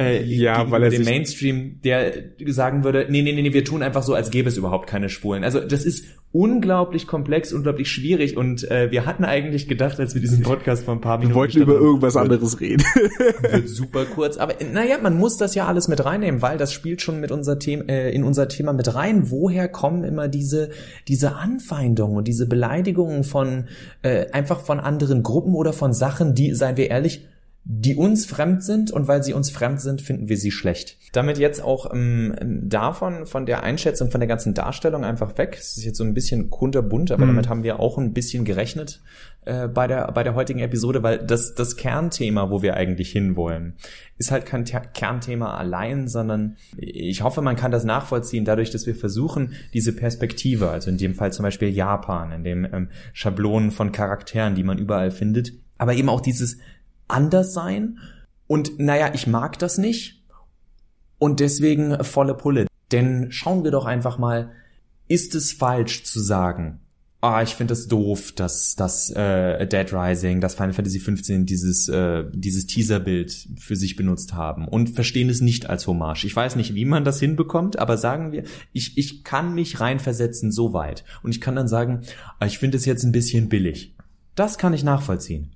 äh, 0.00 0.25
ja, 0.25 0.68
weil 0.68 0.82
er 0.82 0.90
dem 0.90 1.04
Mainstream, 1.04 1.80
der 1.84 2.12
sagen 2.46 2.82
würde, 2.82 3.06
nee, 3.08 3.22
nee, 3.22 3.32
nee, 3.32 3.42
nee, 3.42 3.52
wir 3.52 3.64
tun 3.64 3.84
einfach 3.84 4.02
so, 4.02 4.14
als 4.14 4.30
gäbe 4.30 4.48
es 4.48 4.56
überhaupt 4.56 4.88
keine 4.88 5.08
Schwulen. 5.08 5.44
Also 5.44 5.60
das 5.60 5.84
ist 5.84 6.06
unglaublich 6.30 7.06
komplex, 7.06 7.52
unglaublich 7.54 7.90
schwierig 7.90 8.37
und 8.37 8.70
äh, 8.70 8.90
wir 8.90 9.06
hatten 9.06 9.25
eigentlich 9.25 9.66
gedacht, 9.66 9.99
als 9.99 10.14
wir 10.14 10.20
diesen 10.20 10.42
Podcast 10.42 10.85
vor 10.85 10.94
ein 10.94 11.00
paar 11.00 11.16
Minuten 11.18 11.35
wir 11.35 11.40
wollten 11.40 11.58
über 11.62 11.75
irgendwas 11.75 12.14
wird, 12.14 12.25
anderes 12.25 12.61
reden. 12.61 12.82
wird 13.50 13.68
super 13.68 14.04
kurz, 14.04 14.37
aber 14.37 14.54
naja, 14.73 14.99
man 15.02 15.16
muss 15.16 15.38
das 15.38 15.54
ja 15.54 15.66
alles 15.66 15.88
mit 15.88 16.04
reinnehmen, 16.04 16.42
weil 16.42 16.58
das 16.58 16.73
spielt 16.73 17.00
schon 17.00 17.20
mit 17.20 17.30
unser 17.30 17.58
Thema 17.58 17.88
äh, 17.88 18.14
in 18.14 18.25
unser 18.25 18.49
Thema 18.49 18.75
mit 18.75 18.94
rein. 18.94 19.30
Woher 19.30 19.68
kommen 19.68 20.04
immer 20.04 20.28
diese 20.28 20.68
diese 21.08 21.37
Anfeindungen 21.37 22.18
und 22.18 22.28
diese 22.28 22.47
Beleidigungen 22.47 23.25
von 23.25 23.64
äh, 24.02 24.30
einfach 24.30 24.61
von 24.61 24.80
anderen 24.80 25.23
Gruppen 25.23 25.54
oder 25.54 25.73
von 25.73 25.94
Sachen, 25.94 26.35
die, 26.35 26.54
seien 26.54 26.76
wir 26.76 26.90
ehrlich, 26.90 27.26
die 27.70 27.96
uns 27.96 28.25
fremd 28.25 28.64
sind 28.64 28.90
und 28.90 29.08
weil 29.08 29.22
sie 29.22 29.34
uns 29.34 29.50
fremd 29.50 29.78
sind, 29.82 30.00
finden 30.00 30.30
wir 30.30 30.38
sie 30.38 30.50
schlecht. 30.50 30.96
Damit 31.12 31.37
jetzt 31.37 31.62
auch 31.62 31.92
ähm, 31.92 32.34
davon, 32.62 33.26
von 33.26 33.44
der 33.44 33.62
Einschätzung, 33.62 34.10
von 34.10 34.20
der 34.20 34.26
ganzen 34.26 34.54
Darstellung 34.54 35.04
einfach 35.04 35.37
weg. 35.37 35.58
Es 35.60 35.76
ist 35.76 35.84
jetzt 35.84 35.98
so 35.98 36.04
ein 36.04 36.14
bisschen 36.14 36.48
kunterbunt, 36.48 37.12
aber 37.12 37.25
mhm. 37.25 37.28
damit 37.28 37.48
haben 37.50 37.62
wir 37.64 37.78
auch 37.78 37.98
ein 37.98 38.14
bisschen 38.14 38.46
gerechnet 38.46 39.02
äh, 39.44 39.68
bei, 39.68 39.87
der, 39.87 40.10
bei 40.12 40.22
der 40.22 40.34
heutigen 40.34 40.60
Episode, 40.60 41.02
weil 41.02 41.18
das, 41.18 41.54
das 41.54 41.76
Kernthema, 41.76 42.48
wo 42.48 42.62
wir 42.62 42.72
eigentlich 42.72 43.12
hinwollen, 43.12 43.75
ist 44.16 44.30
halt 44.30 44.46
kein 44.46 44.64
Ter 44.64 44.80
Kernthema 44.80 45.54
allein, 45.54 46.08
sondern 46.08 46.56
ich 46.78 47.22
hoffe, 47.22 47.42
man 47.42 47.56
kann 47.56 47.70
das 47.70 47.84
nachvollziehen, 47.84 48.46
dadurch, 48.46 48.70
dass 48.70 48.87
wir 48.87 48.94
versuchen, 48.94 49.52
diese 49.75 49.92
Perspektive, 49.92 50.70
also 50.70 50.88
in 50.88 50.96
dem 50.96 51.14
Fall 51.14 51.34
zum 51.34 51.42
Beispiel 51.42 51.68
Japan, 51.68 52.32
in 52.32 52.44
dem 52.44 52.64
ähm, 52.64 52.88
Schablonen 53.12 53.72
von 53.72 53.92
Charakteren, 53.92 54.54
die 54.54 54.64
man 54.64 54.78
überall 54.78 55.10
findet, 55.10 55.52
aber 55.76 55.92
eben 55.92 56.08
auch 56.08 56.22
dieses 56.22 56.56
anders 57.09 57.53
sein 57.53 57.99
und 58.47 58.79
naja, 58.79 59.11
ich 59.15 59.27
mag 59.27 59.59
das 59.59 59.79
nicht 59.79 60.25
und 61.19 61.41
deswegen 61.41 62.03
volle 62.05 62.35
Pulle. 62.35 62.67
Denn 62.93 63.31
schauen 63.31 63.65
wir 63.65 63.71
doch 63.71 63.85
einfach 63.85 64.19
mal, 64.19 64.53
ist 65.09 65.35
es 65.35 65.53
falsch 65.53 66.05
zu 66.05 66.21
sagen, 66.21 66.81
ah, 67.21 67.43
ich 67.43 67.55
finde 67.55 67.73
das 67.73 67.88
doof, 67.88 68.33
dass 68.33 68.75
das 68.77 69.11
äh, 69.11 69.67
Dead 69.67 69.93
Rising, 69.93 70.41
das 70.41 70.55
Final 70.55 70.73
Fantasy 70.73 71.00
15 71.00 71.47
dieses 71.47 71.88
äh, 71.88 72.25
dieses 72.33 72.67
Teaserbild 72.67 73.49
für 73.59 73.77
sich 73.77 73.97
benutzt 73.97 74.35
haben 74.35 74.69
und 74.69 74.91
verstehen 74.91 75.29
es 75.29 75.41
nicht 75.41 75.69
als 75.69 75.87
Hommage. 75.87 76.25
Ich 76.25 76.37
weiß 76.37 76.57
nicht, 76.57 76.75
wie 76.75 76.85
man 76.85 77.05
das 77.05 77.21
hinbekommt, 77.21 77.79
aber 77.79 77.97
sagen 77.97 78.33
wir, 78.33 78.45
ich 78.73 78.97
ich 78.97 79.25
kann 79.25 79.55
mich 79.55 79.81
reinversetzen 79.81 80.53
so 80.53 80.73
weit 80.73 81.05
und 81.23 81.33
ich 81.33 81.41
kann 81.41 81.57
dann 81.57 81.69
sagen, 81.69 82.03
ah, 82.38 82.47
ich 82.47 82.59
finde 82.59 82.77
es 82.77 82.85
jetzt 82.85 83.05
ein 83.05 83.12
bisschen 83.12 83.49
billig. 83.49 83.95
Das 84.35 84.57
kann 84.57 84.73
ich 84.73 84.85
nachvollziehen. 84.85 85.50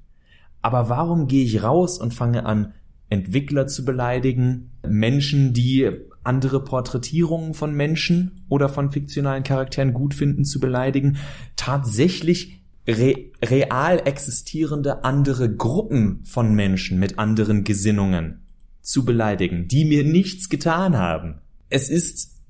Aber 0.63 0.89
warum 0.89 1.27
gehe 1.27 1.45
ich 1.45 1.63
raus 1.63 1.99
und 1.99 2.15
fange 2.15 2.47
an, 2.47 2.73
Entwickler 3.11 3.67
zu 3.67 3.85
beleidigen, 3.85 4.71
Menschen, 4.89 5.53
die 5.53 5.91
andere 6.25 6.65
Porträtierungen 6.65 7.53
von 7.53 7.75
Menschen 7.75 8.45
oder 8.49 8.69
von 8.69 8.91
fiktionalen 8.91 9.43
Charakteren 9.43 9.93
gut 9.93 10.15
finden, 10.15 10.45
zu 10.45 10.61
beleidigen, 10.61 11.19
tatsächlich 11.57 12.63
re 12.89 13.17
real 13.45 14.03
existierende 14.07 15.05
andere 15.05 15.55
Gruppen 15.55 16.25
von 16.25 16.55
Menschen 16.55 16.99
mit 16.99 17.19
anderen 17.19 17.65
Gesinnungen 17.65 18.47
zu 18.81 19.05
beleidigen, 19.05 19.69
die 19.69 19.85
mir 19.85 20.05
nichts 20.05 20.49
getan 20.49 20.97
haben. 20.97 21.41
Es 21.69 21.89
ist 21.91 22.41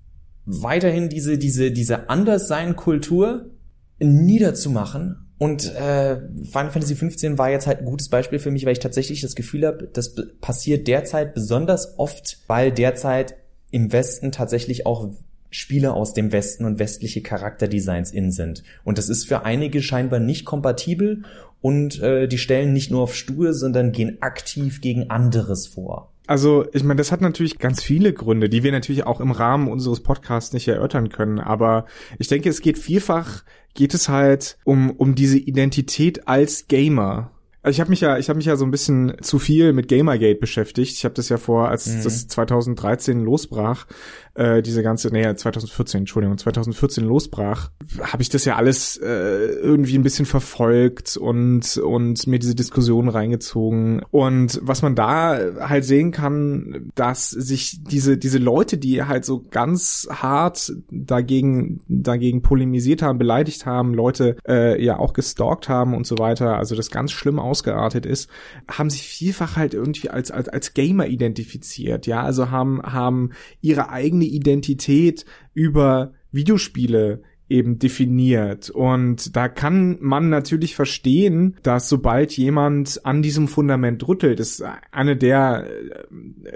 weiterhin 0.44 1.08
diese, 1.08 1.38
diese, 1.38 1.70
diese 1.72 2.08
Anderssein-Kultur 2.08 3.50
niederzumachen 3.98 5.31
und 5.42 5.74
äh, 5.74 6.20
Final 6.44 6.70
Fantasy 6.70 6.94
15 6.94 7.36
war 7.36 7.50
jetzt 7.50 7.66
halt 7.66 7.80
ein 7.80 7.84
gutes 7.84 8.08
Beispiel 8.08 8.38
für 8.38 8.52
mich, 8.52 8.64
weil 8.64 8.74
ich 8.74 8.78
tatsächlich 8.78 9.22
das 9.22 9.34
Gefühl 9.34 9.66
habe, 9.66 9.88
das 9.92 10.14
passiert 10.40 10.86
derzeit 10.86 11.34
besonders 11.34 11.98
oft, 11.98 12.38
weil 12.46 12.70
derzeit 12.70 13.34
im 13.72 13.90
Westen 13.90 14.30
tatsächlich 14.30 14.86
auch 14.86 15.10
Spiele 15.50 15.94
aus 15.94 16.14
dem 16.14 16.30
Westen 16.30 16.64
und 16.64 16.78
westliche 16.78 17.22
Charakterdesigns 17.22 18.12
in 18.12 18.30
sind. 18.30 18.62
Und 18.84 18.98
das 18.98 19.08
ist 19.08 19.26
für 19.26 19.44
einige 19.44 19.82
scheinbar 19.82 20.20
nicht 20.20 20.44
kompatibel 20.44 21.24
und 21.62 22.00
äh, 22.02 22.28
die 22.28 22.38
stellen 22.38 22.74
nicht 22.74 22.90
nur 22.90 23.00
auf 23.00 23.14
Stuhe, 23.14 23.54
sondern 23.54 23.92
gehen 23.92 24.18
aktiv 24.20 24.82
gegen 24.82 25.08
anderes 25.08 25.66
vor. 25.66 26.10
Also, 26.26 26.66
ich 26.72 26.84
meine, 26.84 26.98
das 26.98 27.10
hat 27.10 27.20
natürlich 27.20 27.58
ganz 27.58 27.82
viele 27.82 28.12
Gründe, 28.12 28.48
die 28.48 28.62
wir 28.62 28.70
natürlich 28.70 29.04
auch 29.06 29.20
im 29.20 29.32
Rahmen 29.32 29.68
unseres 29.68 30.00
Podcasts 30.02 30.52
nicht 30.52 30.68
erörtern 30.68 31.08
können. 31.08 31.40
Aber 31.40 31.86
ich 32.18 32.28
denke, 32.28 32.48
es 32.48 32.60
geht 32.60 32.78
vielfach 32.78 33.42
geht 33.74 33.94
es 33.94 34.08
halt 34.08 34.58
um, 34.64 34.90
um 34.90 35.14
diese 35.14 35.38
Identität 35.38 36.28
als 36.28 36.68
Gamer. 36.68 37.30
Also 37.62 37.76
ich 37.76 37.80
habe 37.80 37.90
mich 37.90 38.00
ja, 38.00 38.18
ich 38.18 38.28
habe 38.28 38.38
mich 38.38 38.46
ja 38.46 38.56
so 38.56 38.64
ein 38.64 38.72
bisschen 38.72 39.14
zu 39.20 39.38
viel 39.38 39.72
mit 39.72 39.86
Gamergate 39.86 40.40
beschäftigt. 40.40 40.94
Ich 40.96 41.04
habe 41.04 41.14
das 41.14 41.28
ja 41.28 41.36
vor, 41.36 41.68
als 41.68 41.86
mhm. 41.86 42.02
das 42.02 42.26
2013 42.26 43.22
losbrach, 43.22 43.86
äh, 44.34 44.62
diese 44.62 44.82
ganze, 44.82 45.08
nee, 45.08 45.34
2014, 45.34 46.00
Entschuldigung, 46.00 46.38
2014 46.38 47.04
losbrach, 47.04 47.70
habe 48.00 48.22
ich 48.22 48.30
das 48.30 48.44
ja 48.46 48.56
alles 48.56 48.96
äh, 48.96 49.06
irgendwie 49.06 49.96
ein 49.98 50.02
bisschen 50.02 50.24
verfolgt 50.24 51.16
und 51.18 51.76
und 51.76 52.26
mir 52.26 52.38
diese 52.38 52.54
Diskussion 52.54 53.08
reingezogen. 53.08 54.02
Und 54.10 54.58
was 54.62 54.80
man 54.80 54.94
da 54.94 55.38
halt 55.60 55.84
sehen 55.84 56.12
kann, 56.12 56.90
dass 56.94 57.28
sich 57.28 57.82
diese 57.84 58.16
diese 58.16 58.38
Leute, 58.38 58.78
die 58.78 59.02
halt 59.02 59.26
so 59.26 59.42
ganz 59.50 60.08
hart 60.10 60.72
dagegen 60.90 61.82
dagegen 61.88 62.40
polemisiert 62.40 63.02
haben, 63.02 63.18
beleidigt 63.18 63.66
haben, 63.66 63.92
Leute 63.92 64.36
äh, 64.48 64.82
ja 64.82 64.98
auch 64.98 65.12
gestalkt 65.12 65.68
haben 65.68 65.94
und 65.94 66.06
so 66.06 66.18
weiter, 66.18 66.56
also 66.56 66.74
das 66.74 66.90
ganz 66.90 67.12
schlimm 67.12 67.38
ausgeartet 67.38 68.06
ist, 68.06 68.30
haben 68.66 68.88
sich 68.88 69.02
vielfach 69.02 69.56
halt 69.56 69.74
irgendwie 69.74 70.08
als 70.08 70.30
als 70.30 70.48
als 70.48 70.72
Gamer 70.72 71.06
identifiziert, 71.06 72.06
ja, 72.06 72.22
also 72.22 72.50
haben 72.50 72.80
haben 72.82 73.30
ihre 73.60 73.90
eigene 73.90 74.21
eigene 74.22 74.26
Identität 74.26 75.24
über 75.54 76.12
Videospiele 76.30 77.22
eben 77.48 77.78
definiert. 77.78 78.70
Und 78.70 79.36
da 79.36 79.48
kann 79.48 79.98
man 80.00 80.30
natürlich 80.30 80.74
verstehen, 80.74 81.56
dass 81.62 81.88
sobald 81.88 82.32
jemand 82.32 83.04
an 83.04 83.20
diesem 83.20 83.46
Fundament 83.46 84.08
rüttelt, 84.08 84.40
ist 84.40 84.64
eine 84.90 85.16
der, 85.16 85.66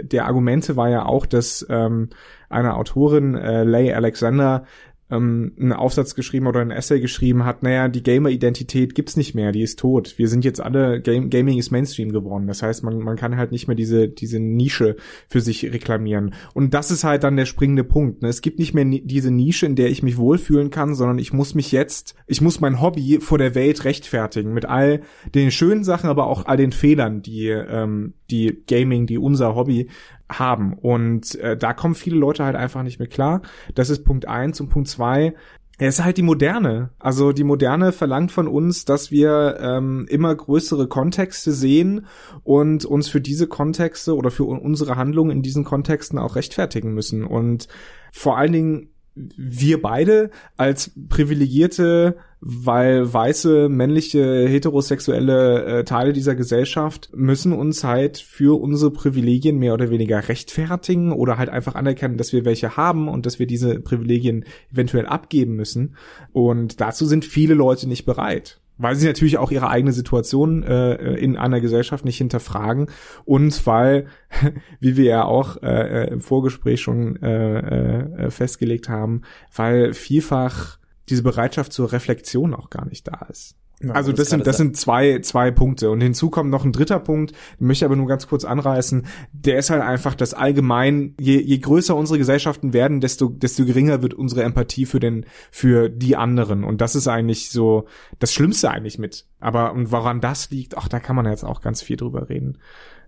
der 0.01 0.25
Argumente 0.25 0.77
war 0.77 0.89
ja 0.89 1.05
auch, 1.05 1.27
dass 1.27 1.67
ähm, 1.69 2.09
eine 2.49 2.77
Autorin, 2.77 3.35
äh, 3.35 3.65
Leigh 3.65 3.95
Alexander, 3.95 4.65
ähm, 5.11 5.53
einen 5.59 5.73
Aufsatz 5.73 6.15
geschrieben 6.15 6.47
oder 6.47 6.61
ein 6.61 6.71
Essay 6.71 7.01
geschrieben 7.01 7.45
hat, 7.45 7.63
naja, 7.63 7.89
die 7.89 8.03
Gamer-Identität 8.03 8.95
gibt's 8.95 9.17
nicht 9.17 9.35
mehr, 9.35 9.53
die 9.53 9.63
ist 9.63 9.79
tot. 9.79 10.15
Wir 10.17 10.29
sind 10.29 10.45
jetzt 10.45 10.61
alle, 10.61 11.01
Game, 11.01 11.31
Gaming 11.31 11.59
ist 11.59 11.71
Mainstream 11.71 12.11
geworden. 12.11 12.47
Das 12.49 12.63
heißt, 12.63 12.83
man, 12.83 12.99
man 12.99 13.17
kann 13.17 13.37
halt 13.37 13.53
nicht 13.53 13.69
mehr 13.69 13.77
diese, 13.77 14.09
diese 14.09 14.41
Nische 14.41 14.97
für 15.29 15.41
sich 15.41 15.65
reklamieren. 15.65 16.35
Und 16.55 16.75
das 16.75 16.91
ist 16.91 17.05
halt 17.05 17.23
dann 17.23 17.37
der 17.37 17.47
springende 17.47 17.85
Punkt. 17.85 18.23
Ne? 18.23 18.29
Es 18.29 18.43
gibt 18.43 18.59
nicht 18.59 18.75
mehr 18.75 18.85
diese 18.85 19.31
Nische, 19.31 19.67
in 19.67 19.77
der 19.77 19.91
ich 19.91 20.03
mich 20.03 20.17
wohlfühlen 20.17 20.71
kann, 20.71 20.95
sondern 20.95 21.19
ich 21.19 21.33
muss 21.33 21.55
mich 21.55 21.71
jetzt, 21.71 22.17
ich 22.27 22.41
muss 22.41 22.61
mein 22.61 22.81
Hobby 22.81 23.19
vor 23.21 23.39
der 23.39 23.55
Welt 23.55 23.85
rechtfertigen. 23.85 24.53
Mit 24.53 24.65
all 24.65 25.03
den 25.35 25.53
schönen 25.53 25.85
Sachen, 25.85 26.11
aber 26.11 26.27
auch 26.27 26.47
all 26.47 26.57
den 26.57 26.73
Fehlern, 26.73 27.23
die, 27.23 27.49
ähm, 27.49 28.15
die 28.31 28.63
Gaming, 28.67 29.07
die 29.07 29.19
unser 29.19 29.55
Hobby 29.55 29.89
haben. 30.31 30.75
Und 30.75 31.35
äh, 31.37 31.57
da 31.57 31.73
kommen 31.73 31.95
viele 31.95 32.17
Leute 32.17 32.45
halt 32.45 32.57
einfach 32.57 32.83
nicht 32.83 32.99
mehr 32.99 33.09
klar. 33.09 33.43
Das 33.75 33.91
ist 33.91 34.05
Punkt 34.05 34.27
eins 34.27 34.61
und 34.61 34.69
Punkt 34.69 34.89
zwei. 34.89 35.35
Es 35.79 35.99
ist 35.99 36.05
halt 36.05 36.17
die 36.17 36.23
Moderne. 36.23 36.91
Also 36.99 37.33
die 37.33 37.45
Moderne 37.45 37.93
verlangt 37.93 38.33
von 38.33 38.49
uns, 38.49 38.87
dass 38.87 39.11
wir 39.11 39.59
ähm, 39.61 40.07
immer 40.09 40.35
größere 40.35 40.89
Kontexte 40.89 41.53
sehen 41.53 42.07
und 42.45 42.87
uns 42.87 43.09
für 43.09 43.21
diese 43.21 43.47
Kontexte 43.47 44.17
oder 44.17 44.31
für 44.31 44.45
unsere 44.45 44.97
Handlungen 44.97 45.31
in 45.31 45.43
diesen 45.43 45.65
Kontexten 45.65 46.19
auch 46.19 46.35
rechtfertigen 46.35 46.95
müssen. 46.95 47.25
Und 47.25 47.69
vor 48.11 48.39
allen 48.39 48.53
Dingen 48.53 48.89
wir 49.17 49.81
beide 49.81 50.31
als 50.57 50.93
privilegierte, 51.09 52.17
weil 52.41 53.13
weiße, 53.13 53.69
männliche, 53.69 54.47
heterosexuelle 54.47 55.65
äh, 55.65 55.85
Teile 55.85 56.13
dieser 56.13 56.35
Gesellschaft 56.35 57.11
müssen 57.15 57.53
uns 57.53 57.83
halt 57.83 58.19
für 58.19 58.61
unsere 58.61 58.91
Privilegien 58.91 59.59
mehr 59.59 59.73
oder 59.73 59.91
weniger 59.91 60.29
rechtfertigen 60.29 61.13
oder 61.13 61.39
halt 61.39 61.49
einfach 61.49 61.75
anerkennen, 61.75 62.19
dass 62.19 62.35
wir 62.35 62.45
welche 62.45 62.77
haben 62.77 63.09
und 63.09 63.25
dass 63.25 63.39
wir 63.39 63.47
diese 63.47 63.81
Privilegien 63.81 64.45
eventuell 64.71 65.07
abgeben 65.07 65.57
müssen. 65.57 65.97
Und 66.33 66.81
dazu 66.81 67.07
sind 67.07 67.25
viele 67.25 67.55
Leute 67.55 67.89
nicht 67.89 68.05
bereit 68.05 68.61
weil 68.79 68.97
sie 68.97 69.07
natürlich 69.07 69.39
auch 69.39 69.51
ihre 69.51 69.69
eigene 69.69 69.93
Situation 69.93 70.63
äh, 70.63 71.15
in 71.15 71.37
einer 71.37 71.61
Gesellschaft 71.61 72.05
nicht 72.05 72.19
hinterfragen 72.19 72.91
und 73.25 73.67
weil, 73.67 74.07
wie 74.81 74.97
wir 74.97 75.05
ja 75.05 75.25
auch 75.25 75.63
äh, 75.63 76.05
äh, 76.05 76.11
im 76.11 76.21
Vorgespräch 76.21 76.81
schon 76.81 77.17
äh, 77.23 78.27
äh, 78.27 78.31
festgelegt 78.31 78.89
haben, 78.89 79.23
weil 79.55 79.95
vielfach 79.95 80.79
diese 81.09 81.23
Bereitschaft 81.23 81.73
zur 81.73 81.93
Reflexion 81.93 82.55
auch 82.55 82.71
gar 82.71 82.87
nicht 82.87 83.07
da 83.07 83.27
ist. 83.31 83.57
Ja, 83.83 83.93
also 83.93 84.11
das, 84.11 84.21
das 84.21 84.31
sind 84.31 84.47
das 84.47 84.57
sind 84.57 84.77
zwei 84.77 85.19
zwei 85.21 85.51
Punkte 85.51 85.91
und 85.91 86.01
hinzu 86.01 86.31
kommt 86.31 86.51
noch 86.51 86.65
ein 86.65 86.73
dritter 86.73 86.99
Punkt, 86.99 87.33
den 87.61 87.67
möchte 87.67 87.85
ich 87.85 87.87
aber 87.87 87.97
nur 87.97 88.07
ganz 88.07 88.27
kurz 88.27 88.47
anreißen. 88.47 89.07
Der 89.33 89.59
ist 89.59 89.69
halt 89.69 89.83
einfach, 89.83 90.15
dass 90.15 90.33
allgemein 90.33 91.15
je, 91.21 91.39
je 91.39 91.59
größer 91.59 91.95
unsere 91.95 92.19
Gesellschaften 92.19 92.73
werden, 92.73 93.03
desto 93.03 93.29
desto 93.29 93.67
geringer 93.67 94.01
wird 94.01 94.15
unsere 94.15 94.45
Empathie 94.45 94.87
für 94.87 94.99
den 94.99 95.27
für 95.51 95.91
die 95.91 96.17
anderen 96.17 96.65
und 96.65 96.81
das 96.81 96.95
ist 96.95 97.07
eigentlich 97.07 97.51
so 97.51 97.87
das 98.19 98.33
Schlimmste 98.33 98.71
eigentlich 98.71 98.99
mit. 98.99 99.27
Aber 99.41 99.75
und 99.75 99.93
woran 99.93 100.23
das 100.23 100.51
liegt, 100.51 100.79
ach 100.79 100.89
da 100.89 100.99
kann 100.99 101.15
man 101.15 101.27
jetzt 101.27 101.45
auch 101.45 101.61
ganz 101.61 101.83
viel 101.83 101.97
drüber 101.97 102.31
reden. 102.31 102.57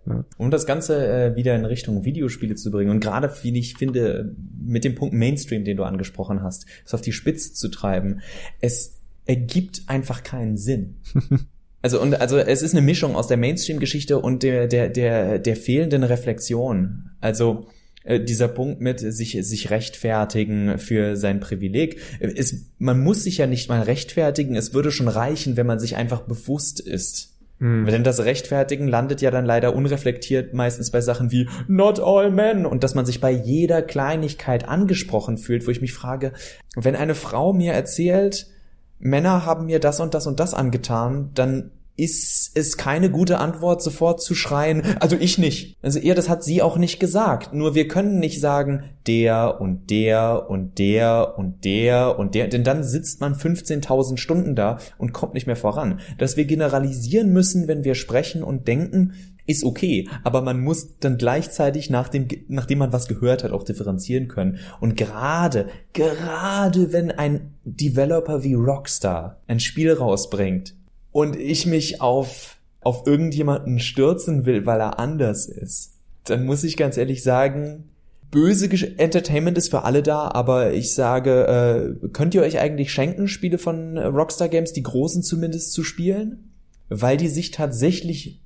Ja. 0.07 0.25
Um 0.37 0.51
das 0.51 0.67
Ganze 0.67 1.07
äh, 1.07 1.37
wieder 1.37 1.57
in 1.57 1.65
Richtung 1.65 2.05
Videospiele 2.05 2.55
zu 2.57 2.71
bringen 2.71 2.91
und 2.91 3.01
gerade, 3.01 3.33
wie 3.43 3.59
ich 3.59 3.75
finde, 3.75 4.35
mit 4.61 4.85
dem 4.85 4.95
Punkt 4.95 5.15
Mainstream, 5.15 5.65
den 5.65 5.77
du 5.79 5.85
angesprochen 5.85 6.43
hast, 6.43 6.67
es 6.85 6.95
auf 6.95 7.01
die 7.01 7.13
Spitze 7.13 7.55
zu 7.55 7.69
treiben, 7.69 8.21
es 8.61 8.98
ergibt 9.29 9.83
einfach 9.87 10.25
keinen 10.25 10.57
Sinn. 10.57 10.97
Also 11.81 12.03
und 12.03 12.21
also 12.21 12.39
es 12.39 12.63
ist 12.63 12.75
eine 12.75 12.85
Mischung 12.85 13.15
aus 13.15 13.29
der 13.29 13.37
Mainstream-Geschichte 13.37 14.19
und 14.19 14.43
der 14.43 14.67
der 14.67 14.89
der 14.89 15.39
der 15.39 15.55
fehlenden 15.55 16.03
Reflexion. 16.03 17.11
Also 17.21 17.69
äh, 18.03 18.19
dieser 18.19 18.49
Punkt 18.49 18.81
mit 18.81 18.99
sich 18.99 19.39
sich 19.41 19.71
rechtfertigen 19.71 20.79
für 20.79 21.15
sein 21.15 21.39
Privileg. 21.39 22.01
Es, 22.19 22.73
man 22.79 22.99
muss 22.99 23.23
sich 23.23 23.39
ja 23.39 23.47
nicht 23.47 23.69
mal 23.69 23.83
rechtfertigen. 23.83 24.57
Es 24.57 24.75
würde 24.75 24.91
schon 24.91 25.07
reichen, 25.07 25.57
wenn 25.57 25.69
man 25.69 25.79
sich 25.79 25.95
einfach 25.95 26.23
bewusst 26.23 26.81
ist. 26.81 27.39
Hm. 27.61 27.87
Denn 27.87 28.03
das 28.03 28.25
Rechtfertigen 28.25 28.89
landet 28.89 29.21
ja 29.21 29.31
dann 29.31 29.45
leider 29.45 29.75
unreflektiert 29.75 30.55
meistens 30.55 30.91
bei 30.91 31.01
Sachen 31.01 31.31
wie 31.31 31.49
not 31.69 32.01
all 32.01 32.33
men 32.33 32.67
und 32.67 32.83
dass 32.83 32.97
man 32.97 33.07
sich 33.07 33.21
bei 33.21 33.31
jeder 33.31 33.83
Kleinigkeit 33.83 34.69
angesprochen 34.69 35.39
fühlt, 35.39 35.67
wo 35.67 35.71
ich 35.71 35.81
mich 35.81 35.93
frage, 35.93 36.33
wenn 36.75 36.97
eine 36.97 37.15
Frau 37.15 37.53
mir 37.53 37.73
erzählt, 37.73 38.49
Männer 38.99 39.45
haben 39.47 39.67
mir 39.67 39.81
das 39.81 40.01
und 40.01 40.15
das 40.15 40.27
und 40.27 40.41
das 40.41 40.55
angetan, 40.55 41.31
dann 41.35 41.71
ist 41.99 42.57
es 42.57 42.77
keine 42.77 43.11
gute 43.11 43.39
Antwort, 43.39 43.83
sofort 43.83 44.23
zu 44.23 44.37
schreien, 44.37 44.83
also 45.01 45.17
ich 45.19 45.37
nicht. 45.37 45.77
Also 45.83 45.99
eher, 45.99 46.15
das 46.15 46.29
hat 46.29 46.45
sie 46.45 46.63
auch 46.63 46.77
nicht 46.77 47.01
gesagt. 47.01 47.53
Nur 47.53 47.75
wir 47.75 47.89
können 47.89 48.21
nicht 48.21 48.41
sagen, 48.41 48.85
der 49.09 49.61
und 49.61 49.91
der 49.91 50.49
und 50.49 50.79
der 50.79 51.35
und 51.37 51.65
der 51.65 52.17
und 52.17 52.37
der, 52.37 52.47
denn 52.47 52.63
dann 52.63 52.85
sitzt 52.85 53.21
man 53.21 53.35
15.000 53.35 54.17
Stunden 54.17 54.55
da 54.55 54.79
und 54.97 55.13
kommt 55.13 55.35
nicht 55.35 55.49
mehr 55.49 55.57
voran. 55.57 55.99
Dass 56.19 56.37
wir 56.37 56.45
generalisieren 56.45 57.33
müssen, 57.33 57.67
wenn 57.67 57.83
wir 57.83 57.97
sprechen 57.97 58.45
und 58.45 58.69
denken, 58.69 59.15
ist 59.49 59.65
okay, 59.65 60.09
aber 60.23 60.43
man 60.43 60.61
muss 60.61 60.99
dann 61.01 61.19
gleichzeitig 61.19 61.91
nach 61.91 62.09
dem, 62.09 62.29
nachdem 62.47 62.79
man 62.79 62.93
was 62.93 63.09
gehört 63.09 63.43
hat, 63.43 63.51
auch 63.51 63.65
differenzieren 63.65 64.29
können. 64.29 64.59
Und 64.79 64.97
gerade, 64.97 65.69
gerade 65.93 66.93
wenn 66.93 67.11
ein 67.11 67.55
Developer 67.65 68.45
wie 68.45 68.55
Rockstar 68.55 69.41
ein 69.49 69.59
Spiel 69.59 69.93
rausbringt, 69.93 70.75
und 71.19 71.37
ich 71.37 71.67
mich 71.67 72.01
auf, 72.01 72.59
auf 72.81 73.07
irgendjemanden 73.07 73.81
stürzen 73.81 74.47
will, 74.47 74.67
weil 74.67 74.81
er 74.81 74.99
anders 74.99 75.47
ist, 75.47 75.95
dann 76.25 76.47
muss 76.47 76.65
ich 76.65 76.77
ganz 76.77 76.97
ehrlich 76.97 77.23
sagen, 77.23 77.91
böse 78.31 78.69
Entertainment 78.99 79.57
ist 79.57 79.71
für 79.71 79.83
alle 79.85 80.03
da, 80.03 80.31
aber 80.33 80.73
ich 80.73 80.95
sage, 80.95 81.97
äh, 82.03 82.09
könnt 82.11 82.35
ihr 82.35 82.43
euch 82.43 82.61
eigentlich 82.61 82.93
schenken, 82.93 83.27
Spiele 83.27 83.59
von 83.59 83.97
Rockstar 83.97 84.49
Games, 84.49 84.73
die 84.73 84.83
großen 84.83 85.23
zumindest 85.23 85.73
zu 85.73 85.83
spielen? 85.83 86.53
Weil 86.91 87.17
die 87.17 87.29
sich 87.29 87.51
tatsächlich 87.51 88.41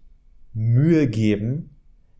Mühe 0.54 1.08
geben, 1.08 1.70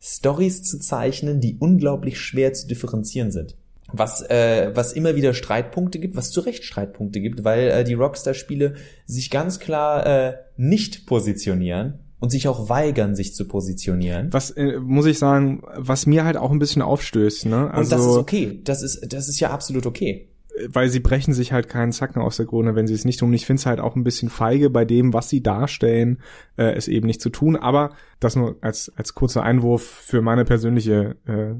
Stories 0.01 0.63
zu 0.63 0.79
zeichnen, 0.79 1.41
die 1.41 1.57
unglaublich 1.59 2.21
schwer 2.21 2.53
zu 2.53 2.67
differenzieren 2.67 3.31
sind 3.31 3.57
was, 3.93 4.23
äh, 4.23 4.71
was 4.75 4.93
immer 4.93 5.15
wieder 5.17 5.35
Streitpunkte 5.35 5.99
gibt, 5.99 6.17
was 6.17 6.31
zu 6.31 6.41
Recht 6.41 6.65
Streitpunkte 6.65 7.21
gibt, 7.21 7.45
weil 7.45 7.69
äh, 7.69 7.85
die 7.85 7.95
Rockstar-Spiele 7.95 8.75
sich 9.07 9.31
ganz 9.31 9.59
klar 9.59 10.07
äh, 10.07 10.35
nicht 10.57 11.07
positionieren 11.07 12.01
und 12.19 12.31
sich 12.31 12.49
auch 12.49 12.69
weigern, 12.69 13.15
sich 13.15 13.35
zu 13.35 13.47
positionieren. 13.47 14.33
Was 14.33 14.51
äh, 14.51 14.79
muss 14.79 15.07
ich 15.07 15.19
sagen, 15.19 15.63
was 15.77 16.07
mir 16.07 16.25
halt 16.25 16.37
auch 16.37 16.51
ein 16.51 16.59
bisschen 16.59 16.83
aufstößt, 16.83 17.47
ne? 17.47 17.71
Also, 17.71 17.95
und 17.95 18.01
das 18.01 18.11
ist 18.11 18.17
okay. 18.17 18.61
Das 18.65 18.83
ist, 18.83 19.13
das 19.13 19.29
ist 19.29 19.41
ja 19.41 19.51
absolut 19.51 19.87
okay 19.87 20.29
weil 20.69 20.89
sie 20.91 21.01
brechen 21.01 21.33
sich 21.33 21.53
halt 21.53 21.69
keinen 21.69 21.93
Zacken 21.93 22.21
aus 22.21 22.37
der 22.37 22.47
Krone, 22.47 22.75
wenn 22.75 22.87
sie 22.87 22.95
es 22.95 23.05
nicht 23.05 23.21
tun. 23.21 23.33
Ich 23.33 23.47
finde 23.47 23.61
es 23.61 23.67
halt 23.67 23.81
auch 23.81 23.97
ein 23.97 24.05
bisschen 24.05 24.29
feige 24.29 24.71
bei 24.71 24.85
dem, 24.85 25.13
was 25.13 25.29
sie 25.29 25.43
darstellen, 25.43 26.19
äh, 26.57 26.73
es 26.75 26.89
eben 26.89 27.07
nicht 27.07 27.21
zu 27.21 27.31
tun. 27.31 27.57
Aber 27.57 27.95
das 28.21 28.37
nur 28.37 28.57
als 28.61 28.93
als 28.97 29.15
kurzer 29.15 29.43
Einwurf 29.43 29.83
für 29.83 30.21
meine 30.21 30.45
persönliche 30.45 31.17
äh, 31.27 31.55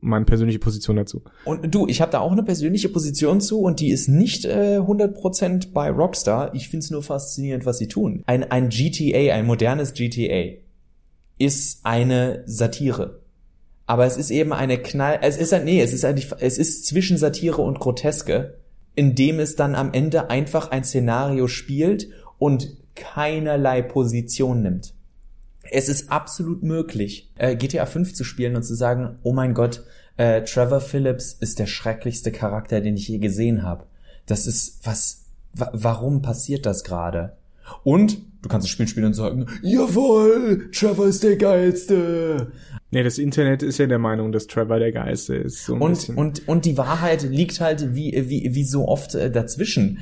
meine 0.00 0.24
persönliche 0.24 0.58
Position 0.58 0.96
dazu. 0.96 1.22
Und 1.44 1.74
du, 1.74 1.86
ich 1.86 2.00
habe 2.00 2.12
da 2.12 2.20
auch 2.20 2.32
eine 2.32 2.42
persönliche 2.42 2.88
Position 2.88 3.40
zu 3.40 3.60
und 3.60 3.80
die 3.80 3.90
ist 3.90 4.08
nicht 4.08 4.44
äh, 4.44 4.78
100% 4.78 5.72
bei 5.72 5.90
Rockstar. 5.90 6.54
Ich 6.54 6.68
finde 6.68 6.84
es 6.84 6.90
nur 6.90 7.02
faszinierend, 7.02 7.66
was 7.66 7.78
sie 7.78 7.88
tun. 7.88 8.22
Ein 8.26 8.50
ein 8.50 8.68
GTA, 8.68 9.34
ein 9.34 9.46
modernes 9.46 9.94
GTA 9.94 10.58
ist 11.38 11.80
eine 11.84 12.42
Satire 12.46 13.25
aber 13.86 14.04
es 14.04 14.16
ist 14.16 14.30
eben 14.30 14.52
eine 14.52 14.78
Knall, 14.78 15.20
es 15.22 15.36
ist 15.36 15.52
ein, 15.52 15.64
nee, 15.64 15.80
es 15.80 15.92
ist 15.92 16.04
eigentlich, 16.04 16.30
es 16.40 16.58
ist 16.58 16.86
zwischen 16.86 17.18
Satire 17.18 17.62
und 17.62 17.78
Groteske, 17.78 18.54
indem 18.94 19.38
es 19.38 19.56
dann 19.56 19.74
am 19.74 19.92
Ende 19.92 20.30
einfach 20.30 20.70
ein 20.70 20.84
Szenario 20.84 21.48
spielt 21.48 22.08
und 22.38 22.76
keinerlei 22.94 23.82
Position 23.82 24.62
nimmt. 24.62 24.94
Es 25.70 25.88
ist 25.88 26.10
absolut 26.10 26.62
möglich, 26.62 27.30
äh, 27.36 27.56
GTA 27.56 27.86
5 27.86 28.14
zu 28.14 28.24
spielen 28.24 28.56
und 28.56 28.64
zu 28.64 28.74
sagen, 28.74 29.18
oh 29.22 29.32
mein 29.32 29.54
Gott, 29.54 29.84
äh, 30.16 30.42
Trevor 30.42 30.80
Phillips 30.80 31.32
ist 31.32 31.58
der 31.58 31.66
schrecklichste 31.66 32.32
Charakter, 32.32 32.80
den 32.80 32.96
ich 32.96 33.08
je 33.08 33.18
gesehen 33.18 33.62
habe. 33.62 33.84
Das 34.26 34.46
ist 34.46 34.80
was, 34.84 35.26
wa 35.52 35.70
warum 35.72 36.22
passiert 36.22 36.66
das 36.66 36.84
gerade? 36.84 37.36
Und 37.84 38.18
du 38.42 38.48
kannst 38.48 38.64
das 38.64 38.70
Spiel 38.70 38.88
spielen 38.88 39.06
und 39.06 39.14
sagen, 39.14 39.46
jawohl, 39.62 40.70
Trevor 40.72 41.06
ist 41.06 41.22
der 41.22 41.36
geilste. 41.36 42.52
Nee, 42.90 43.02
das 43.02 43.18
Internet 43.18 43.62
ist 43.62 43.78
ja 43.78 43.86
der 43.86 43.98
Meinung, 43.98 44.32
dass 44.32 44.46
Trevor 44.46 44.78
der 44.78 44.92
Geiste 44.92 45.34
ist. 45.34 45.64
So 45.64 45.74
und, 45.74 46.08
und, 46.10 46.48
und 46.48 46.64
die 46.64 46.78
Wahrheit 46.78 47.22
liegt 47.22 47.60
halt 47.60 47.94
wie, 47.94 48.12
wie, 48.28 48.54
wie 48.54 48.64
so 48.64 48.86
oft 48.86 49.14
äh, 49.14 49.30
dazwischen. 49.30 49.98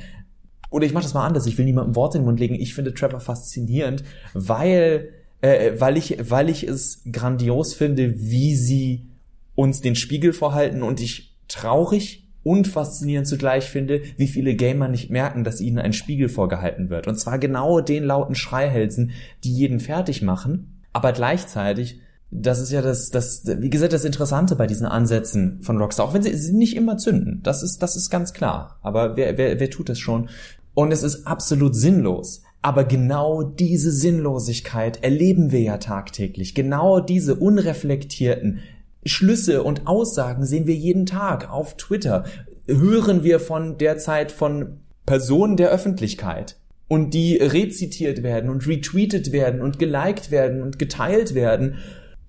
Oder 0.69 0.85
ich 0.85 0.93
mach 0.93 1.01
das 1.01 1.13
mal 1.13 1.25
anders, 1.25 1.47
ich 1.47 1.57
will 1.57 1.65
niemandem 1.65 1.95
Wort 1.95 2.15
in 2.15 2.21
den 2.21 2.25
Mund 2.25 2.39
legen. 2.39 2.55
Ich 2.55 2.75
finde 2.75 2.93
Trevor 2.93 3.21
faszinierend, 3.21 4.03
weil, 4.33 5.09
äh, 5.41 5.71
weil, 5.79 5.97
ich, 5.97 6.17
weil 6.29 6.49
ich 6.49 6.63
es 6.63 7.01
grandios 7.11 7.73
finde, 7.73 8.19
wie 8.19 8.55
sie 8.55 9.07
uns 9.55 9.81
den 9.81 9.95
Spiegel 9.95 10.33
vorhalten 10.33 10.83
und 10.83 11.01
ich 11.01 11.35
traurig 11.47 12.27
und 12.43 12.67
faszinierend 12.67 13.27
zugleich 13.27 13.65
finde, 13.65 14.01
wie 14.17 14.27
viele 14.27 14.55
Gamer 14.55 14.87
nicht 14.87 15.09
merken, 15.09 15.43
dass 15.43 15.61
ihnen 15.61 15.79
ein 15.79 15.93
Spiegel 15.93 16.29
vorgehalten 16.29 16.89
wird. 16.91 17.07
Und 17.07 17.19
zwar 17.19 17.39
genau 17.39 17.81
den 17.81 18.03
lauten 18.03 18.35
Schreihälsen, 18.35 19.11
die 19.43 19.51
jeden 19.51 19.79
fertig 19.79 20.21
machen, 20.21 20.83
aber 20.93 21.11
gleichzeitig 21.11 22.01
das 22.41 22.59
ist 22.59 22.71
ja 22.71 22.81
das, 22.81 23.09
das, 23.09 23.43
wie 23.45 23.69
gesagt, 23.69 23.93
das 23.93 24.05
Interessante 24.05 24.55
bei 24.55 24.67
diesen 24.67 24.85
Ansätzen 24.85 25.61
von 25.61 25.77
Rockstar, 25.77 26.05
auch 26.05 26.13
wenn 26.13 26.23
sie, 26.23 26.33
sie 26.35 26.53
nicht 26.53 26.75
immer 26.75 26.97
zünden. 26.97 27.41
Das 27.43 27.63
ist, 27.63 27.79
das 27.79 27.95
ist 27.95 28.09
ganz 28.09 28.33
klar. 28.33 28.79
Aber 28.81 29.15
wer, 29.15 29.37
wer, 29.37 29.59
wer 29.59 29.69
tut 29.69 29.89
das 29.89 29.99
schon? 29.99 30.29
Und 30.73 30.91
es 30.91 31.03
ist 31.03 31.25
absolut 31.25 31.75
sinnlos. 31.75 32.43
Aber 32.61 32.83
genau 32.83 33.43
diese 33.43 33.91
Sinnlosigkeit 33.91 35.03
erleben 35.03 35.51
wir 35.51 35.61
ja 35.61 35.77
tagtäglich. 35.77 36.55
Genau 36.55 36.99
diese 36.99 37.35
unreflektierten 37.35 38.59
Schlüsse 39.05 39.61
und 39.61 39.85
Aussagen 39.85 40.45
sehen 40.45 40.65
wir 40.65 40.75
jeden 40.75 41.05
Tag 41.05 41.51
auf 41.51 41.77
Twitter. 41.77 42.25
Hören 42.67 43.23
wir 43.23 43.39
von 43.39 43.77
derzeit 43.77 44.31
von 44.31 44.79
Personen 45.05 45.57
der 45.57 45.69
Öffentlichkeit 45.69 46.57
und 46.87 47.13
die 47.13 47.37
rezitiert 47.37 48.23
werden 48.23 48.49
und 48.49 48.67
retweetet 48.67 49.31
werden 49.31 49.61
und 49.61 49.77
geliked 49.77 50.31
werden 50.31 50.63
und 50.63 50.79
geteilt 50.79 51.35
werden 51.35 51.75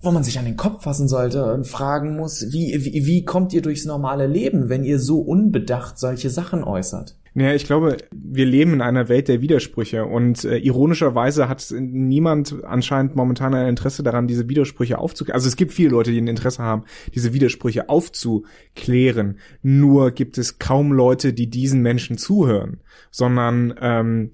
wo 0.01 0.11
man 0.11 0.25
sich 0.25 0.39
an 0.39 0.45
den 0.45 0.57
Kopf 0.57 0.85
fassen 0.85 1.09
sollte 1.09 1.53
und 1.53 1.67
fragen 1.67 2.17
muss, 2.17 2.53
wie, 2.53 2.85
wie, 2.85 3.07
wie 3.07 3.25
kommt 3.25 3.53
ihr 3.53 3.63
durchs 3.63 3.85
normale 3.85 4.27
Leben, 4.27 4.69
wenn 4.69 4.85
ihr 4.85 4.99
so 4.99 5.21
unbedacht 5.21 5.99
solche 5.99 6.31
Sachen 6.31 6.63
äußert? 6.63 7.17
Naja, 7.39 7.55
ich 7.55 7.67
glaube, 7.67 7.99
wir 8.13 8.47
leben 8.47 8.73
in 8.73 8.81
einer 8.81 9.11
Welt 9.11 9.29
der 9.29 9.43
Widersprüche 9.43 10.07
und 10.07 10.45
äh, 10.45 10.57
ironischerweise 10.57 11.51
hat 11.51 11.67
niemand 11.71 12.65
anscheinend 12.65 13.15
momentan 13.15 13.53
ein 13.53 13.69
Interesse 13.69 14.03
daran, 14.03 14.27
diese 14.27 14.49
Widersprüche 14.49 14.97
aufzuklären. 14.97 15.35
Also 15.35 15.47
es 15.47 15.57
gibt 15.57 15.75
viele 15.75 15.91
Leute, 15.91 16.13
die 16.13 16.19
ein 16.19 16.29
Interesse 16.29 16.63
haben, 16.63 16.85
diese 17.15 17.35
Widersprüche 17.35 17.91
aufzuklären. 17.91 19.39
Nur 19.61 20.13
gibt 20.13 20.39
es 20.39 20.59
kaum 20.59 20.93
Leute, 20.93 21.35
die 21.35 21.51
diesen 21.51 21.83
Menschen 21.83 22.17
zuhören, 22.17 22.81
sondern 23.11 23.75
ähm, 23.83 24.31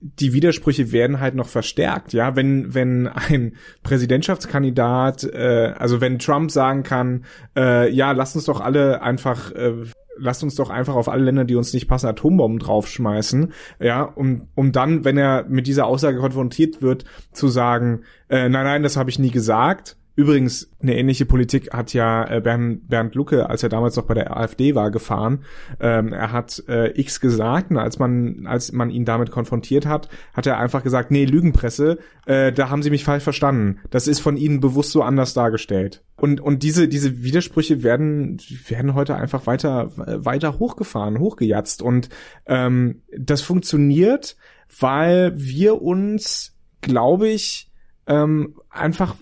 die 0.00 0.32
Widersprüche 0.32 0.92
werden 0.92 1.20
halt 1.20 1.34
noch 1.34 1.48
verstärkt, 1.48 2.12
ja, 2.12 2.34
wenn 2.34 2.74
wenn 2.74 3.06
ein 3.06 3.56
Präsidentschaftskandidat, 3.82 5.24
äh, 5.24 5.74
also 5.78 6.00
wenn 6.00 6.18
Trump 6.18 6.50
sagen 6.50 6.82
kann, 6.82 7.24
äh, 7.56 7.90
ja, 7.90 8.12
lasst 8.12 8.34
uns 8.34 8.46
doch 8.46 8.60
alle 8.60 9.02
einfach 9.02 9.52
äh, 9.52 9.74
lasst 10.16 10.42
uns 10.42 10.54
doch 10.54 10.70
einfach 10.70 10.94
auf 10.94 11.08
alle 11.08 11.24
Länder, 11.24 11.44
die 11.44 11.54
uns 11.56 11.72
nicht 11.72 11.88
passen, 11.88 12.06
Atombomben 12.06 12.58
draufschmeißen, 12.58 13.52
ja, 13.80 14.02
um, 14.02 14.48
um 14.54 14.72
dann, 14.72 15.04
wenn 15.04 15.16
er 15.16 15.46
mit 15.48 15.66
dieser 15.66 15.86
Aussage 15.86 16.18
konfrontiert 16.18 16.82
wird, 16.82 17.04
zu 17.32 17.48
sagen, 17.48 18.02
äh, 18.28 18.48
nein, 18.48 18.64
nein, 18.64 18.82
das 18.82 18.96
habe 18.96 19.10
ich 19.10 19.18
nie 19.18 19.30
gesagt, 19.30 19.96
Übrigens, 20.20 20.70
eine 20.82 20.98
ähnliche 20.98 21.24
Politik 21.24 21.72
hat 21.72 21.94
ja 21.94 22.30
äh, 22.30 22.42
Bernd, 22.42 22.90
Bernd 22.90 23.14
Lucke, 23.14 23.48
als 23.48 23.62
er 23.62 23.70
damals 23.70 23.96
noch 23.96 24.04
bei 24.04 24.12
der 24.12 24.36
AfD 24.36 24.74
war, 24.74 24.90
gefahren. 24.90 25.44
Ähm, 25.80 26.12
er 26.12 26.30
hat 26.30 26.62
äh, 26.68 26.90
X 27.00 27.20
gesagt 27.20 27.70
und 27.70 27.78
als 27.78 27.98
man, 27.98 28.46
als 28.46 28.70
man 28.72 28.90
ihn 28.90 29.06
damit 29.06 29.30
konfrontiert 29.30 29.86
hat, 29.86 30.10
hat 30.34 30.46
er 30.46 30.58
einfach 30.58 30.82
gesagt, 30.82 31.10
nee, 31.10 31.24
Lügenpresse, 31.24 32.00
äh, 32.26 32.52
da 32.52 32.68
haben 32.68 32.82
sie 32.82 32.90
mich 32.90 33.02
falsch 33.02 33.24
verstanden. 33.24 33.78
Das 33.88 34.06
ist 34.06 34.20
von 34.20 34.36
ihnen 34.36 34.60
bewusst 34.60 34.90
so 34.90 35.02
anders 35.02 35.32
dargestellt. 35.32 36.04
Und, 36.16 36.42
und 36.42 36.62
diese, 36.64 36.86
diese 36.86 37.22
Widersprüche 37.22 37.82
werden, 37.82 38.42
werden 38.68 38.92
heute 38.92 39.14
einfach 39.14 39.46
weiter, 39.46 39.90
weiter 39.96 40.58
hochgefahren, 40.58 41.18
hochgejatzt. 41.18 41.80
Und 41.80 42.10
ähm, 42.44 43.00
das 43.16 43.40
funktioniert, 43.40 44.36
weil 44.78 45.32
wir 45.34 45.80
uns, 45.80 46.54
glaube 46.82 47.30
ich, 47.30 47.70
ähm, 48.06 48.56
einfach 48.70 49.14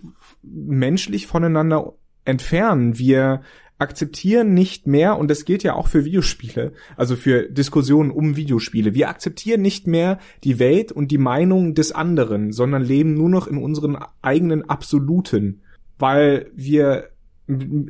menschlich 0.42 1.26
voneinander 1.26 1.94
entfernen. 2.24 2.98
Wir 2.98 3.42
akzeptieren 3.78 4.54
nicht 4.54 4.86
mehr, 4.86 5.18
und 5.18 5.30
das 5.30 5.44
gilt 5.44 5.62
ja 5.62 5.74
auch 5.74 5.86
für 5.86 6.04
Videospiele, 6.04 6.72
also 6.96 7.14
für 7.14 7.48
Diskussionen 7.48 8.10
um 8.10 8.36
Videospiele, 8.36 8.94
wir 8.94 9.08
akzeptieren 9.08 9.62
nicht 9.62 9.86
mehr 9.86 10.18
die 10.42 10.58
Welt 10.58 10.90
und 10.90 11.10
die 11.12 11.18
Meinung 11.18 11.74
des 11.74 11.92
anderen, 11.92 12.52
sondern 12.52 12.82
leben 12.82 13.14
nur 13.14 13.28
noch 13.28 13.46
in 13.46 13.56
unseren 13.56 13.96
eigenen 14.20 14.68
Absoluten, 14.68 15.62
weil 15.98 16.50
wir 16.54 17.10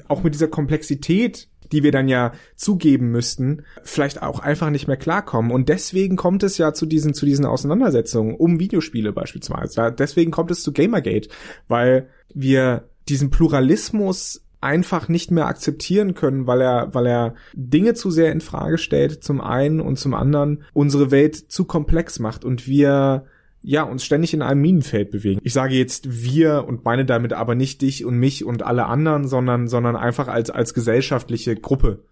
auch 0.09 0.23
mit 0.23 0.35
dieser 0.35 0.49
Komplexität 0.49 1.49
die 1.73 1.83
wir 1.83 1.93
dann 1.93 2.09
ja 2.09 2.33
zugeben 2.57 3.11
müssten, 3.11 3.63
vielleicht 3.83 4.23
auch 4.23 4.41
einfach 4.41 4.71
nicht 4.71 4.87
mehr 4.87 4.97
klarkommen. 4.97 5.51
Und 5.51 5.69
deswegen 5.69 6.17
kommt 6.17 6.43
es 6.43 6.59
ja 6.59 6.73
zu 6.73 6.87
diesen, 6.87 7.15
zu 7.15 7.27
diesen 7.27 7.45
Auseinandersetzungen 7.45 8.35
um 8.35 8.59
Videospiele 8.59 9.13
beispielsweise. 9.13 9.95
Deswegen 9.97 10.31
kommt 10.31 10.51
es 10.51 10.63
zu 10.63 10.73
Gamergate, 10.73 11.29
weil 11.69 12.09
wir 12.35 12.89
diesen 13.09 13.31
Pluralismus 13.31 14.43
einfach 14.61 15.09
nicht 15.09 15.31
mehr 15.31 15.47
akzeptieren 15.47 16.15
können, 16.15 16.47
weil 16.47 16.61
er, 16.61 16.93
weil 16.95 17.07
er 17.07 17.35
Dinge 17.55 17.95
zu 17.95 18.11
sehr 18.11 18.33
in 18.33 18.41
Frage 18.41 18.79
stellt, 18.79 19.23
zum 19.23 19.41
einen 19.41 19.81
und 19.81 19.99
zum 19.99 20.15
anderen 20.15 20.65
unsere 20.73 21.11
Welt 21.11 21.37
zu 21.37 21.65
komplex 21.65 22.19
macht 22.19 22.45
und 22.45 22.67
wir 22.67 23.27
ja, 23.69 23.83
uns 23.83 24.03
ständig 24.03 24.33
in 24.33 24.41
einem 24.41 24.63
Minenfeld 24.63 25.11
bewegen. 25.11 25.41
Ich 25.45 25.53
sage 25.53 25.75
jetzt 25.75 26.25
wir 26.25 26.65
und 26.67 26.87
meine 26.87 27.05
damit 27.05 27.35
aber 27.35 27.55
nicht 27.55 27.83
dich 27.83 28.03
und 28.03 28.15
mich 28.15 28.43
und 28.43 28.63
alle 28.63 28.87
anderen, 28.87 29.29
sondern, 29.29 29.69
sondern 29.69 29.95
einfach 29.95 30.27
als, 30.27 30.49
als 30.49 30.73
gesellschaftliche 30.73 31.55
Gruppe, 31.55 32.03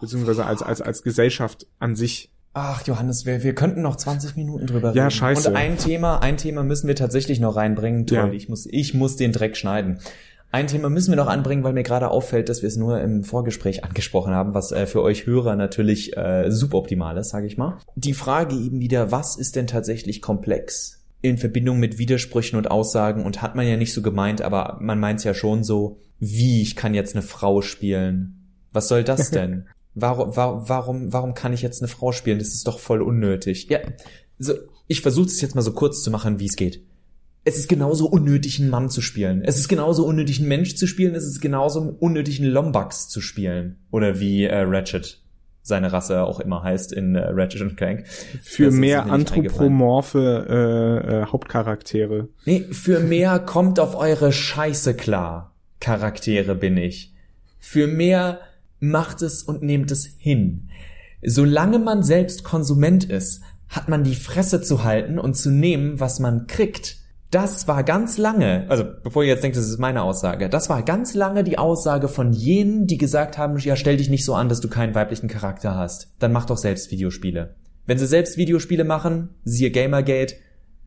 beziehungsweise 0.00 0.46
als, 0.46 0.62
als, 0.62 0.80
als 0.80 1.02
Gesellschaft 1.02 1.66
an 1.80 1.96
sich. 1.96 2.30
Ach, 2.52 2.86
Johannes, 2.86 3.26
wir, 3.26 3.42
wir 3.42 3.56
könnten 3.56 3.82
noch 3.82 3.96
20 3.96 4.36
Minuten 4.36 4.68
drüber 4.68 4.90
reden. 4.90 4.98
Ja, 4.98 5.10
scheiße. 5.10 5.48
Und 5.48 5.56
ein 5.56 5.78
Thema, 5.78 6.22
ein 6.22 6.36
Thema 6.36 6.62
müssen 6.62 6.86
wir 6.86 6.94
tatsächlich 6.94 7.40
noch 7.40 7.56
reinbringen. 7.56 8.06
Toll, 8.06 8.16
ja. 8.16 8.30
ich 8.30 8.48
muss, 8.48 8.66
ich 8.66 8.94
muss 8.94 9.16
den 9.16 9.32
Dreck 9.32 9.56
schneiden. 9.56 9.98
Ein 10.52 10.68
Thema 10.68 10.90
müssen 10.90 11.10
wir 11.10 11.16
noch 11.16 11.26
anbringen, 11.26 11.64
weil 11.64 11.72
mir 11.72 11.82
gerade 11.82 12.08
auffällt, 12.08 12.48
dass 12.48 12.62
wir 12.62 12.68
es 12.68 12.76
nur 12.76 13.00
im 13.00 13.24
Vorgespräch 13.24 13.82
angesprochen 13.82 14.32
haben, 14.32 14.54
was 14.54 14.70
äh, 14.70 14.86
für 14.86 15.02
euch 15.02 15.26
Hörer 15.26 15.56
natürlich 15.56 16.16
äh, 16.16 16.52
suboptimal 16.52 17.16
ist, 17.16 17.30
sage 17.30 17.48
ich 17.48 17.58
mal. 17.58 17.78
Die 17.96 18.14
Frage 18.14 18.54
eben 18.54 18.78
wieder, 18.78 19.10
was 19.10 19.36
ist 19.36 19.56
denn 19.56 19.66
tatsächlich 19.66 20.22
komplex 20.22 20.99
in 21.22 21.38
Verbindung 21.38 21.78
mit 21.78 21.98
Widersprüchen 21.98 22.56
und 22.56 22.70
Aussagen 22.70 23.24
und 23.24 23.42
hat 23.42 23.54
man 23.54 23.66
ja 23.66 23.76
nicht 23.76 23.92
so 23.92 24.02
gemeint, 24.02 24.42
aber 24.42 24.78
man 24.80 24.98
meint 24.98 25.18
es 25.18 25.24
ja 25.24 25.34
schon 25.34 25.64
so, 25.64 25.98
wie 26.18 26.62
ich 26.62 26.76
kann 26.76 26.94
jetzt 26.94 27.14
eine 27.14 27.22
Frau 27.22 27.62
spielen. 27.62 28.54
Was 28.72 28.88
soll 28.88 29.04
das 29.04 29.30
denn? 29.30 29.66
warum, 29.94 30.36
warum, 30.36 31.12
warum 31.12 31.34
kann 31.34 31.52
ich 31.52 31.62
jetzt 31.62 31.82
eine 31.82 31.88
Frau 31.88 32.12
spielen? 32.12 32.38
Das 32.38 32.48
ist 32.48 32.66
doch 32.66 32.78
voll 32.78 33.02
unnötig. 33.02 33.68
Ja, 33.68 33.80
so, 34.38 34.54
ich 34.86 35.02
versuche 35.02 35.26
es 35.26 35.40
jetzt 35.40 35.54
mal 35.54 35.62
so 35.62 35.72
kurz 35.72 36.02
zu 36.02 36.10
machen, 36.10 36.38
wie 36.38 36.46
es 36.46 36.56
geht 36.56 36.82
es 37.44 37.56
ist 37.56 37.68
genauso 37.68 38.06
unnötig, 38.06 38.60
einen 38.60 38.70
Mann 38.70 38.90
zu 38.90 39.00
spielen. 39.00 39.42
Es 39.42 39.58
ist 39.58 39.68
genauso 39.68 40.04
unnötig, 40.04 40.38
einen 40.38 40.48
Mensch 40.48 40.76
zu 40.76 40.86
spielen. 40.86 41.14
Es 41.14 41.24
ist 41.24 41.40
genauso 41.40 41.96
unnötig, 41.98 42.40
einen 42.40 42.50
Lombax 42.50 43.08
zu 43.08 43.20
spielen. 43.20 43.78
Oder 43.90 44.20
wie 44.20 44.44
äh, 44.44 44.60
Ratchet 44.60 45.22
seine 45.62 45.92
Rasse 45.92 46.24
auch 46.24 46.40
immer 46.40 46.62
heißt 46.62 46.92
in 46.92 47.14
äh, 47.14 47.28
Ratchet 47.28 47.62
und 47.62 47.76
Clank. 47.76 48.06
Für 48.42 48.70
mehr 48.70 49.06
anthropomorphe 49.06 50.46
äh, 50.48 51.22
äh, 51.22 51.26
Hauptcharaktere. 51.26 52.28
Nee, 52.44 52.66
für 52.70 53.00
mehr 53.00 53.38
kommt 53.38 53.78
auf 53.78 53.94
eure 53.94 54.32
Scheiße 54.32 54.94
klar. 54.94 55.54
Charaktere 55.80 56.54
bin 56.54 56.76
ich. 56.76 57.14
Für 57.58 57.86
mehr 57.86 58.40
macht 58.80 59.22
es 59.22 59.42
und 59.42 59.62
nehmt 59.62 59.90
es 59.90 60.06
hin. 60.18 60.68
Solange 61.22 61.78
man 61.78 62.02
selbst 62.02 62.44
Konsument 62.44 63.04
ist, 63.04 63.42
hat 63.68 63.88
man 63.88 64.02
die 64.02 64.14
Fresse 64.14 64.62
zu 64.62 64.84
halten 64.84 65.18
und 65.18 65.34
zu 65.34 65.50
nehmen, 65.50 66.00
was 66.00 66.18
man 66.18 66.46
kriegt 66.46 66.99
das 67.30 67.68
war 67.68 67.84
ganz 67.84 68.18
lange, 68.18 68.66
also 68.68 68.84
bevor 69.02 69.22
ihr 69.22 69.28
jetzt 69.28 69.44
denkt, 69.44 69.56
das 69.56 69.68
ist 69.68 69.78
meine 69.78 70.02
Aussage, 70.02 70.48
das 70.48 70.68
war 70.68 70.82
ganz 70.82 71.14
lange 71.14 71.44
die 71.44 71.58
Aussage 71.58 72.08
von 72.08 72.32
jenen, 72.32 72.86
die 72.86 72.98
gesagt 72.98 73.38
haben, 73.38 73.56
ja, 73.58 73.76
stell 73.76 73.96
dich 73.96 74.10
nicht 74.10 74.24
so 74.24 74.34
an, 74.34 74.48
dass 74.48 74.60
du 74.60 74.68
keinen 74.68 74.96
weiblichen 74.96 75.28
Charakter 75.28 75.76
hast. 75.76 76.12
Dann 76.18 76.32
mach 76.32 76.46
doch 76.46 76.56
selbst 76.56 76.90
Videospiele. 76.90 77.54
Wenn 77.86 77.98
sie 77.98 78.06
selbst 78.06 78.36
Videospiele 78.36 78.84
machen, 78.84 79.30
siehe 79.44 79.70
Gamergate, 79.70 80.34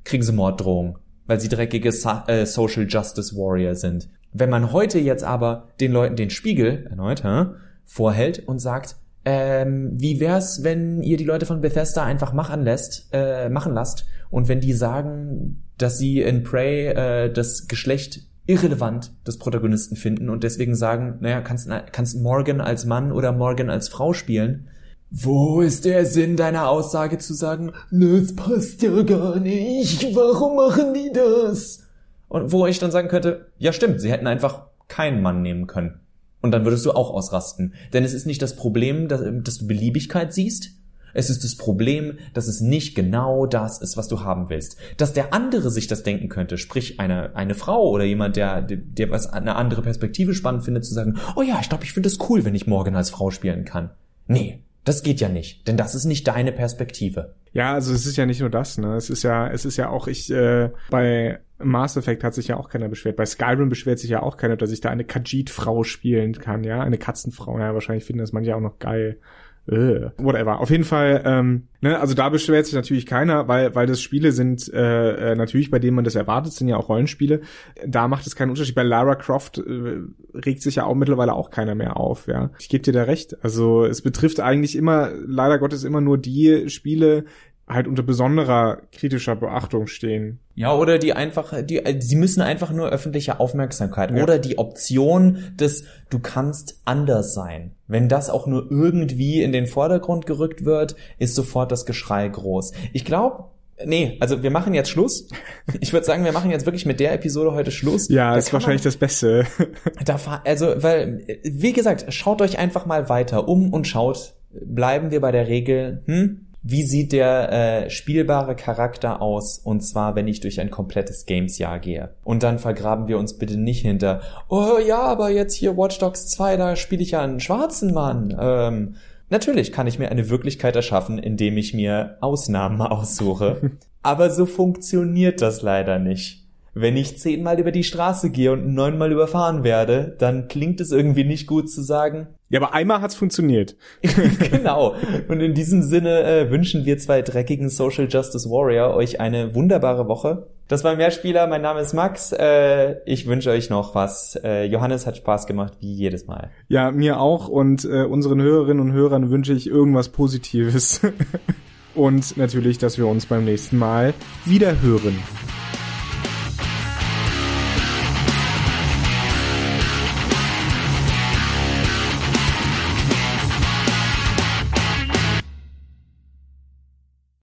kriegen 0.04 0.24
sie 0.24 0.34
Morddrohungen, 0.34 0.98
weil 1.28 1.40
sie 1.40 1.50
dreckige 1.50 1.92
so 1.94 2.10
äh, 2.28 2.46
Social 2.46 2.88
Justice 2.90 3.36
Warrior 3.36 3.76
sind. 3.76 4.10
Wenn 4.34 4.50
man 4.50 4.74
heute 4.74 5.00
jetzt 5.00 5.24
aber 5.24 5.70
den 5.80 5.94
Leuten 5.94 6.18
den 6.18 6.30
Spiegel 6.30 6.88
erneut 6.90 7.24
hä, 7.24 7.46
vorhält 7.86 8.48
und 8.48 8.60
sagt, 8.60 8.98
ähm, 9.26 9.92
wie 9.94 10.20
wär's, 10.20 10.64
wenn 10.64 11.02
ihr 11.02 11.16
die 11.16 11.24
Leute 11.24 11.46
von 11.46 11.62
Bethesda 11.62 12.04
einfach 12.04 12.34
machen 12.34 12.64
lässt, 12.64 13.08
äh, 13.14 13.48
machen 13.50 13.74
lasst 13.74 14.06
und 14.30 14.50
wenn 14.50 14.60
die 14.60 14.74
sagen, 14.74 15.64
dass 15.84 15.98
sie 15.98 16.22
in 16.22 16.44
Prey 16.44 16.88
äh, 16.88 17.32
das 17.32 17.68
Geschlecht 17.68 18.22
irrelevant 18.46 19.12
des 19.28 19.38
Protagonisten 19.38 19.96
finden 19.96 20.30
und 20.30 20.44
deswegen 20.44 20.76
sagen, 20.76 21.18
naja, 21.20 21.42
kannst, 21.42 21.70
kannst 21.92 22.22
Morgan 22.22 22.62
als 22.62 22.86
Mann 22.86 23.12
oder 23.12 23.32
Morgan 23.32 23.70
als 23.70 23.90
Frau 23.90 24.14
spielen. 24.14 24.70
Wo 25.12 25.62
ist 25.62 25.86
der 25.86 26.06
Sinn 26.06 26.38
deiner 26.38 26.70
Aussage 26.70 27.20
zu 27.20 27.34
sagen, 27.34 27.74
das 27.92 28.36
passt 28.36 28.82
ja 28.82 29.04
gar 29.04 29.40
nicht, 29.40 30.16
warum 30.16 30.56
machen 30.56 30.94
die 30.94 31.12
das? 31.14 31.84
Und 32.28 32.52
wo 32.52 32.66
ich 32.66 32.80
dann 32.80 32.92
sagen 32.92 33.10
könnte, 33.10 33.52
ja 33.60 33.72
stimmt, 33.74 34.02
sie 34.02 34.12
hätten 34.12 34.28
einfach 34.28 34.64
keinen 34.88 35.22
Mann 35.22 35.42
nehmen 35.42 35.68
können. 35.68 36.00
Und 36.42 36.52
dann 36.52 36.66
würdest 36.66 36.86
du 36.86 36.92
auch 36.92 37.12
ausrasten. 37.12 37.74
Denn 37.94 38.04
es 38.04 38.14
ist 38.14 38.26
nicht 38.26 38.42
das 38.42 38.56
Problem, 38.56 39.08
dass, 39.08 39.22
dass 39.44 39.60
du 39.60 39.68
Beliebigkeit 39.68 40.34
siehst. 40.34 40.72
Es 41.14 41.30
ist 41.30 41.44
das 41.44 41.56
Problem, 41.56 42.18
dass 42.34 42.48
es 42.48 42.62
nicht 42.62 42.96
genau 42.96 43.46
das 43.46 43.82
ist, 43.82 43.98
was 43.98 44.08
du 44.08 44.22
haben 44.22 44.50
willst. 44.50 44.78
Dass 44.98 45.14
der 45.14 45.34
andere 45.34 45.70
sich 45.70 45.88
das 45.88 46.04
denken 46.04 46.30
könnte, 46.30 46.58
sprich 46.58 47.00
eine, 47.00 47.36
eine 47.36 47.56
Frau 47.56 47.90
oder 47.90 48.04
jemand, 48.04 48.36
der, 48.36 48.62
der 48.62 49.12
was 49.12 49.28
eine 49.28 49.56
andere 49.56 49.82
Perspektive 49.82 50.34
spannend 50.34 50.64
findet, 50.64 50.86
zu 50.86 50.94
sagen, 50.94 51.18
oh 51.36 51.42
ja, 51.42 51.60
ich 51.62 51.70
glaube, 51.70 51.84
ich 51.84 51.94
finde 51.94 52.08
es 52.08 52.20
cool, 52.30 52.46
wenn 52.46 52.56
ich 52.56 52.68
morgen 52.68 52.96
als 52.96 53.10
Frau 53.10 53.32
spielen 53.32 53.66
kann. 53.66 53.92
Nee, 54.28 54.64
das 54.84 55.04
geht 55.04 55.22
ja 55.22 55.30
nicht, 55.30 55.68
denn 55.68 55.78
das 55.78 55.96
ist 55.96 56.06
nicht 56.06 56.28
deine 56.28 56.52
Perspektive. 56.52 57.36
Ja, 57.54 57.74
also 57.74 57.94
es 57.94 58.06
ist 58.06 58.18
ja 58.18 58.26
nicht 58.26 58.42
nur 58.42 58.50
das, 58.50 58.78
ne? 58.78 58.96
Es 58.96 59.10
ist 59.10 59.24
ja, 59.24 59.48
es 59.48 59.64
ist 59.64 59.78
ja 59.78 59.90
auch, 59.90 60.08
ich, 60.08 60.32
äh, 60.32 60.72
bei 60.90 61.40
Mass 61.60 61.96
Effect 61.96 62.24
hat 62.24 62.34
sich 62.34 62.50
ja 62.50 62.58
auch 62.58 62.68
keiner 62.68 62.90
beschwert. 62.90 63.16
Bei 63.16 63.26
Skyrim 63.26 63.70
beschwert 63.70 64.00
sich 64.00 64.10
ja 64.10 64.22
auch 64.22 64.36
keiner, 64.36 64.58
dass 64.58 64.72
ich 64.72 64.82
da 64.82 64.90
eine 64.90 65.06
Khajiit-Frau 65.06 65.84
spielen 65.84 66.34
kann, 66.34 66.64
ja? 66.64 66.82
Eine 66.82 66.98
Katzenfrau. 66.98 67.60
Ja, 67.60 67.74
wahrscheinlich 67.74 68.04
finden 68.04 68.22
das 68.22 68.34
manche 68.34 68.56
auch 68.56 68.62
noch 68.62 68.80
geil. 68.80 69.20
Äh, 69.66 70.10
whatever. 70.18 70.60
Auf 70.60 70.70
jeden 70.70 70.84
Fall, 70.84 71.24
ähm, 71.26 71.68
ne, 71.80 71.98
also 71.98 72.14
da 72.14 72.28
beschwert 72.28 72.66
sich 72.66 72.76
natürlich 72.76 73.06
keiner, 73.06 73.48
weil, 73.48 73.74
weil 73.76 73.88
das 73.88 74.02
Spiele 74.02 74.34
sind 74.34 74.72
äh, 74.74 75.32
äh, 75.32 75.36
natürlich, 75.36 75.72
bei 75.72 75.80
denen 75.80 75.96
man 75.96 76.04
das 76.04 76.16
erwartet, 76.16 76.52
sind 76.52 76.68
ja 76.68 76.76
auch 76.76 76.90
Rollenspiele. 76.90 77.42
Da 77.88 78.10
macht 78.10 78.28
es 78.28 78.36
keinen 78.36 78.50
Unterschied. 78.50 78.76
Bei 78.76 78.84
Lara 78.84 79.16
Croft 79.16 79.60
äh, 79.60 80.02
regt 80.34 80.62
sich 80.62 80.76
ja 80.76 80.86
auch 80.86 80.96
mittlerweile 80.96 81.34
auch 81.34 81.50
keiner 81.50 81.76
mehr 81.76 81.96
auf, 81.96 82.28
ja. 82.28 82.52
Ich 82.60 82.68
gebe 82.68 82.84
dir 82.84 82.92
da 82.92 83.04
recht. 83.04 83.42
Also 83.42 83.86
es 83.86 84.02
betrifft 84.02 84.42
eigentlich 84.42 84.76
immer, 84.76 85.12
leider 85.26 85.60
Gottes, 85.60 85.86
immer 85.86 86.02
nur 86.02 86.18
die 86.18 86.70
Spiele, 86.70 87.24
halt 87.68 87.88
unter 87.88 88.04
besonderer 88.04 88.82
kritischer 88.92 89.36
Beachtung 89.36 89.88
stehen. 89.88 90.40
Ja, 90.56 90.76
oder 90.76 91.00
die 91.00 91.14
einfach, 91.14 91.54
die, 91.64 91.82
sie 92.00 92.16
müssen 92.16 92.42
einfach 92.42 92.72
nur 92.72 92.90
öffentliche 92.90 93.40
Aufmerksamkeit 93.40 94.12
ja. 94.12 94.22
oder 94.22 94.38
die 94.38 94.58
Option 94.58 95.54
des, 95.56 95.86
du 96.10 96.20
kannst 96.20 96.82
anders 96.86 97.34
sein. 97.34 97.72
Wenn 97.88 98.10
das 98.10 98.30
auch 98.30 98.48
nur 98.48 98.70
irgendwie 98.70 99.42
in 99.42 99.52
den 99.52 99.66
Vordergrund 99.66 100.26
gerückt 100.26 100.66
wird, 100.66 100.96
ist 101.18 101.36
sofort 101.36 101.72
das 101.72 101.86
Geschrei 101.86 102.28
groß. 102.28 102.74
Ich 102.92 103.06
glaube, 103.06 103.46
Nee, 103.86 104.18
also 104.20 104.44
wir 104.44 104.52
machen 104.52 104.76
jetzt 104.76 104.90
Schluss. 104.90 105.28
Ich 105.80 105.94
würde 105.94 106.06
sagen, 106.06 106.24
wir 106.24 106.32
machen 106.32 106.52
jetzt 106.52 106.66
wirklich 106.66 106.86
mit 106.86 107.00
der 107.00 107.14
Episode 107.14 107.54
heute 107.54 107.72
Schluss. 107.72 108.08
Ja, 108.08 108.32
da 108.32 108.38
ist 108.38 108.54
wahrscheinlich 108.54 108.82
man, 108.82 108.90
das 108.90 108.98
Beste. 108.98 109.48
Da, 110.06 110.20
also, 110.46 110.76
weil, 110.78 111.26
wie 111.44 111.74
gesagt, 111.74 112.14
schaut 112.14 112.42
euch 112.42 112.60
einfach 112.60 112.86
mal 112.86 113.10
weiter 113.10 113.48
um 113.48 113.74
und 113.74 113.88
schaut, 113.88 114.36
bleiben 114.52 115.12
wir 115.12 115.22
bei 115.22 115.32
der 115.32 115.48
Regel, 115.48 116.04
hm, 116.06 116.53
wie 116.66 116.84
sieht 116.84 117.12
der 117.12 117.52
äh, 117.52 117.90
spielbare 117.90 118.56
Charakter 118.56 119.22
aus? 119.22 119.60
Und 119.60 119.82
zwar, 119.82 120.16
wenn 120.16 120.30
ich 120.30 120.40
durch 120.40 120.62
ein 120.62 120.72
komplettes 120.72 121.26
Games-Jahr 121.26 121.80
gehe. 121.80 122.16
Und 122.24 122.42
dann 122.42 122.58
vergraben 122.58 123.10
wir 123.10 123.18
uns 123.18 123.38
bitte 123.38 123.58
nicht 123.58 123.82
hinter, 123.82 124.22
oh 124.48 124.78
ja, 124.86 125.02
aber 125.02 125.30
jetzt 125.30 125.56
hier 125.56 125.78
Watch 125.78 126.00
Dogs 126.00 126.28
2, 126.30 126.56
da 126.56 126.76
spiele 126.78 127.04
ich 127.04 127.12
ja 127.12 127.22
einen 127.22 127.42
schwarzen 127.42 127.94
Mann. 127.94 128.36
Ähm, 128.40 128.96
natürlich 129.30 129.74
kann 129.74 129.88
ich 129.88 130.00
mir 130.00 130.10
eine 130.10 130.30
Wirklichkeit 130.30 130.76
erschaffen, 130.78 131.20
indem 131.20 131.58
ich 131.58 131.74
mir 131.74 132.18
Ausnahmen 132.22 132.82
aussuche. 132.82 133.72
aber 134.02 134.30
so 134.30 134.46
funktioniert 134.46 135.42
das 135.42 135.62
leider 135.62 136.00
nicht. 136.00 136.44
Wenn 136.76 136.98
ich 136.98 137.20
zehnmal 137.20 137.60
über 137.60 137.72
die 137.72 137.84
Straße 137.84 138.32
gehe 138.32 138.52
und 138.52 138.74
neunmal 138.74 139.12
überfahren 139.12 139.64
werde, 139.64 140.16
dann 140.18 140.48
klingt 140.48 140.82
es 140.82 140.92
irgendwie 140.92 141.24
nicht 141.24 141.46
gut 141.46 141.70
zu 141.70 141.84
sagen. 141.84 142.28
Ja, 142.54 142.62
aber 142.62 142.76
einmal 142.76 143.02
hat's 143.02 143.16
funktioniert. 143.16 143.76
genau. 144.52 144.94
Und 145.28 145.42
in 145.42 145.56
diesem 145.56 145.82
Sinne 145.82 146.22
äh, 146.22 146.52
wünschen 146.52 146.86
wir 146.86 147.00
zwei 147.00 147.24
dreckigen 147.24 147.68
Social 147.68 148.08
Justice 148.08 148.48
Warrior 148.48 148.94
euch 148.94 149.20
eine 149.20 149.56
wunderbare 149.56 150.08
Woche. 150.08 150.46
Das 150.68 150.84
war 150.84 150.96
Mehrspieler. 150.96 151.48
Mein 151.48 151.64
Name 151.64 151.80
ist 151.80 151.94
Max. 151.94 152.32
Äh, 152.32 152.98
ich 153.08 153.26
wünsche 153.26 153.50
euch 153.50 153.72
noch 153.72 153.96
was. 153.96 154.40
Äh, 154.44 154.66
Johannes 154.66 155.08
hat 155.08 155.18
Spaß 155.18 155.48
gemacht, 155.48 155.74
wie 155.80 155.94
jedes 155.94 156.28
Mal. 156.28 156.52
Ja, 156.68 156.92
mir 156.92 157.20
auch. 157.20 157.48
Und 157.48 157.86
äh, 157.86 158.04
unseren 158.04 158.40
Hörerinnen 158.40 158.82
und 158.82 158.94
Hörern 158.94 159.32
wünsche 159.32 159.54
ich 159.54 159.66
irgendwas 159.66 160.10
Positives. 160.10 161.02
und 161.96 162.38
natürlich, 162.38 162.78
dass 162.78 163.00
wir 163.00 163.08
uns 163.08 163.26
beim 163.26 163.46
nächsten 163.46 163.80
Mal 163.80 164.14
wieder 164.46 164.80
hören. 164.80 165.18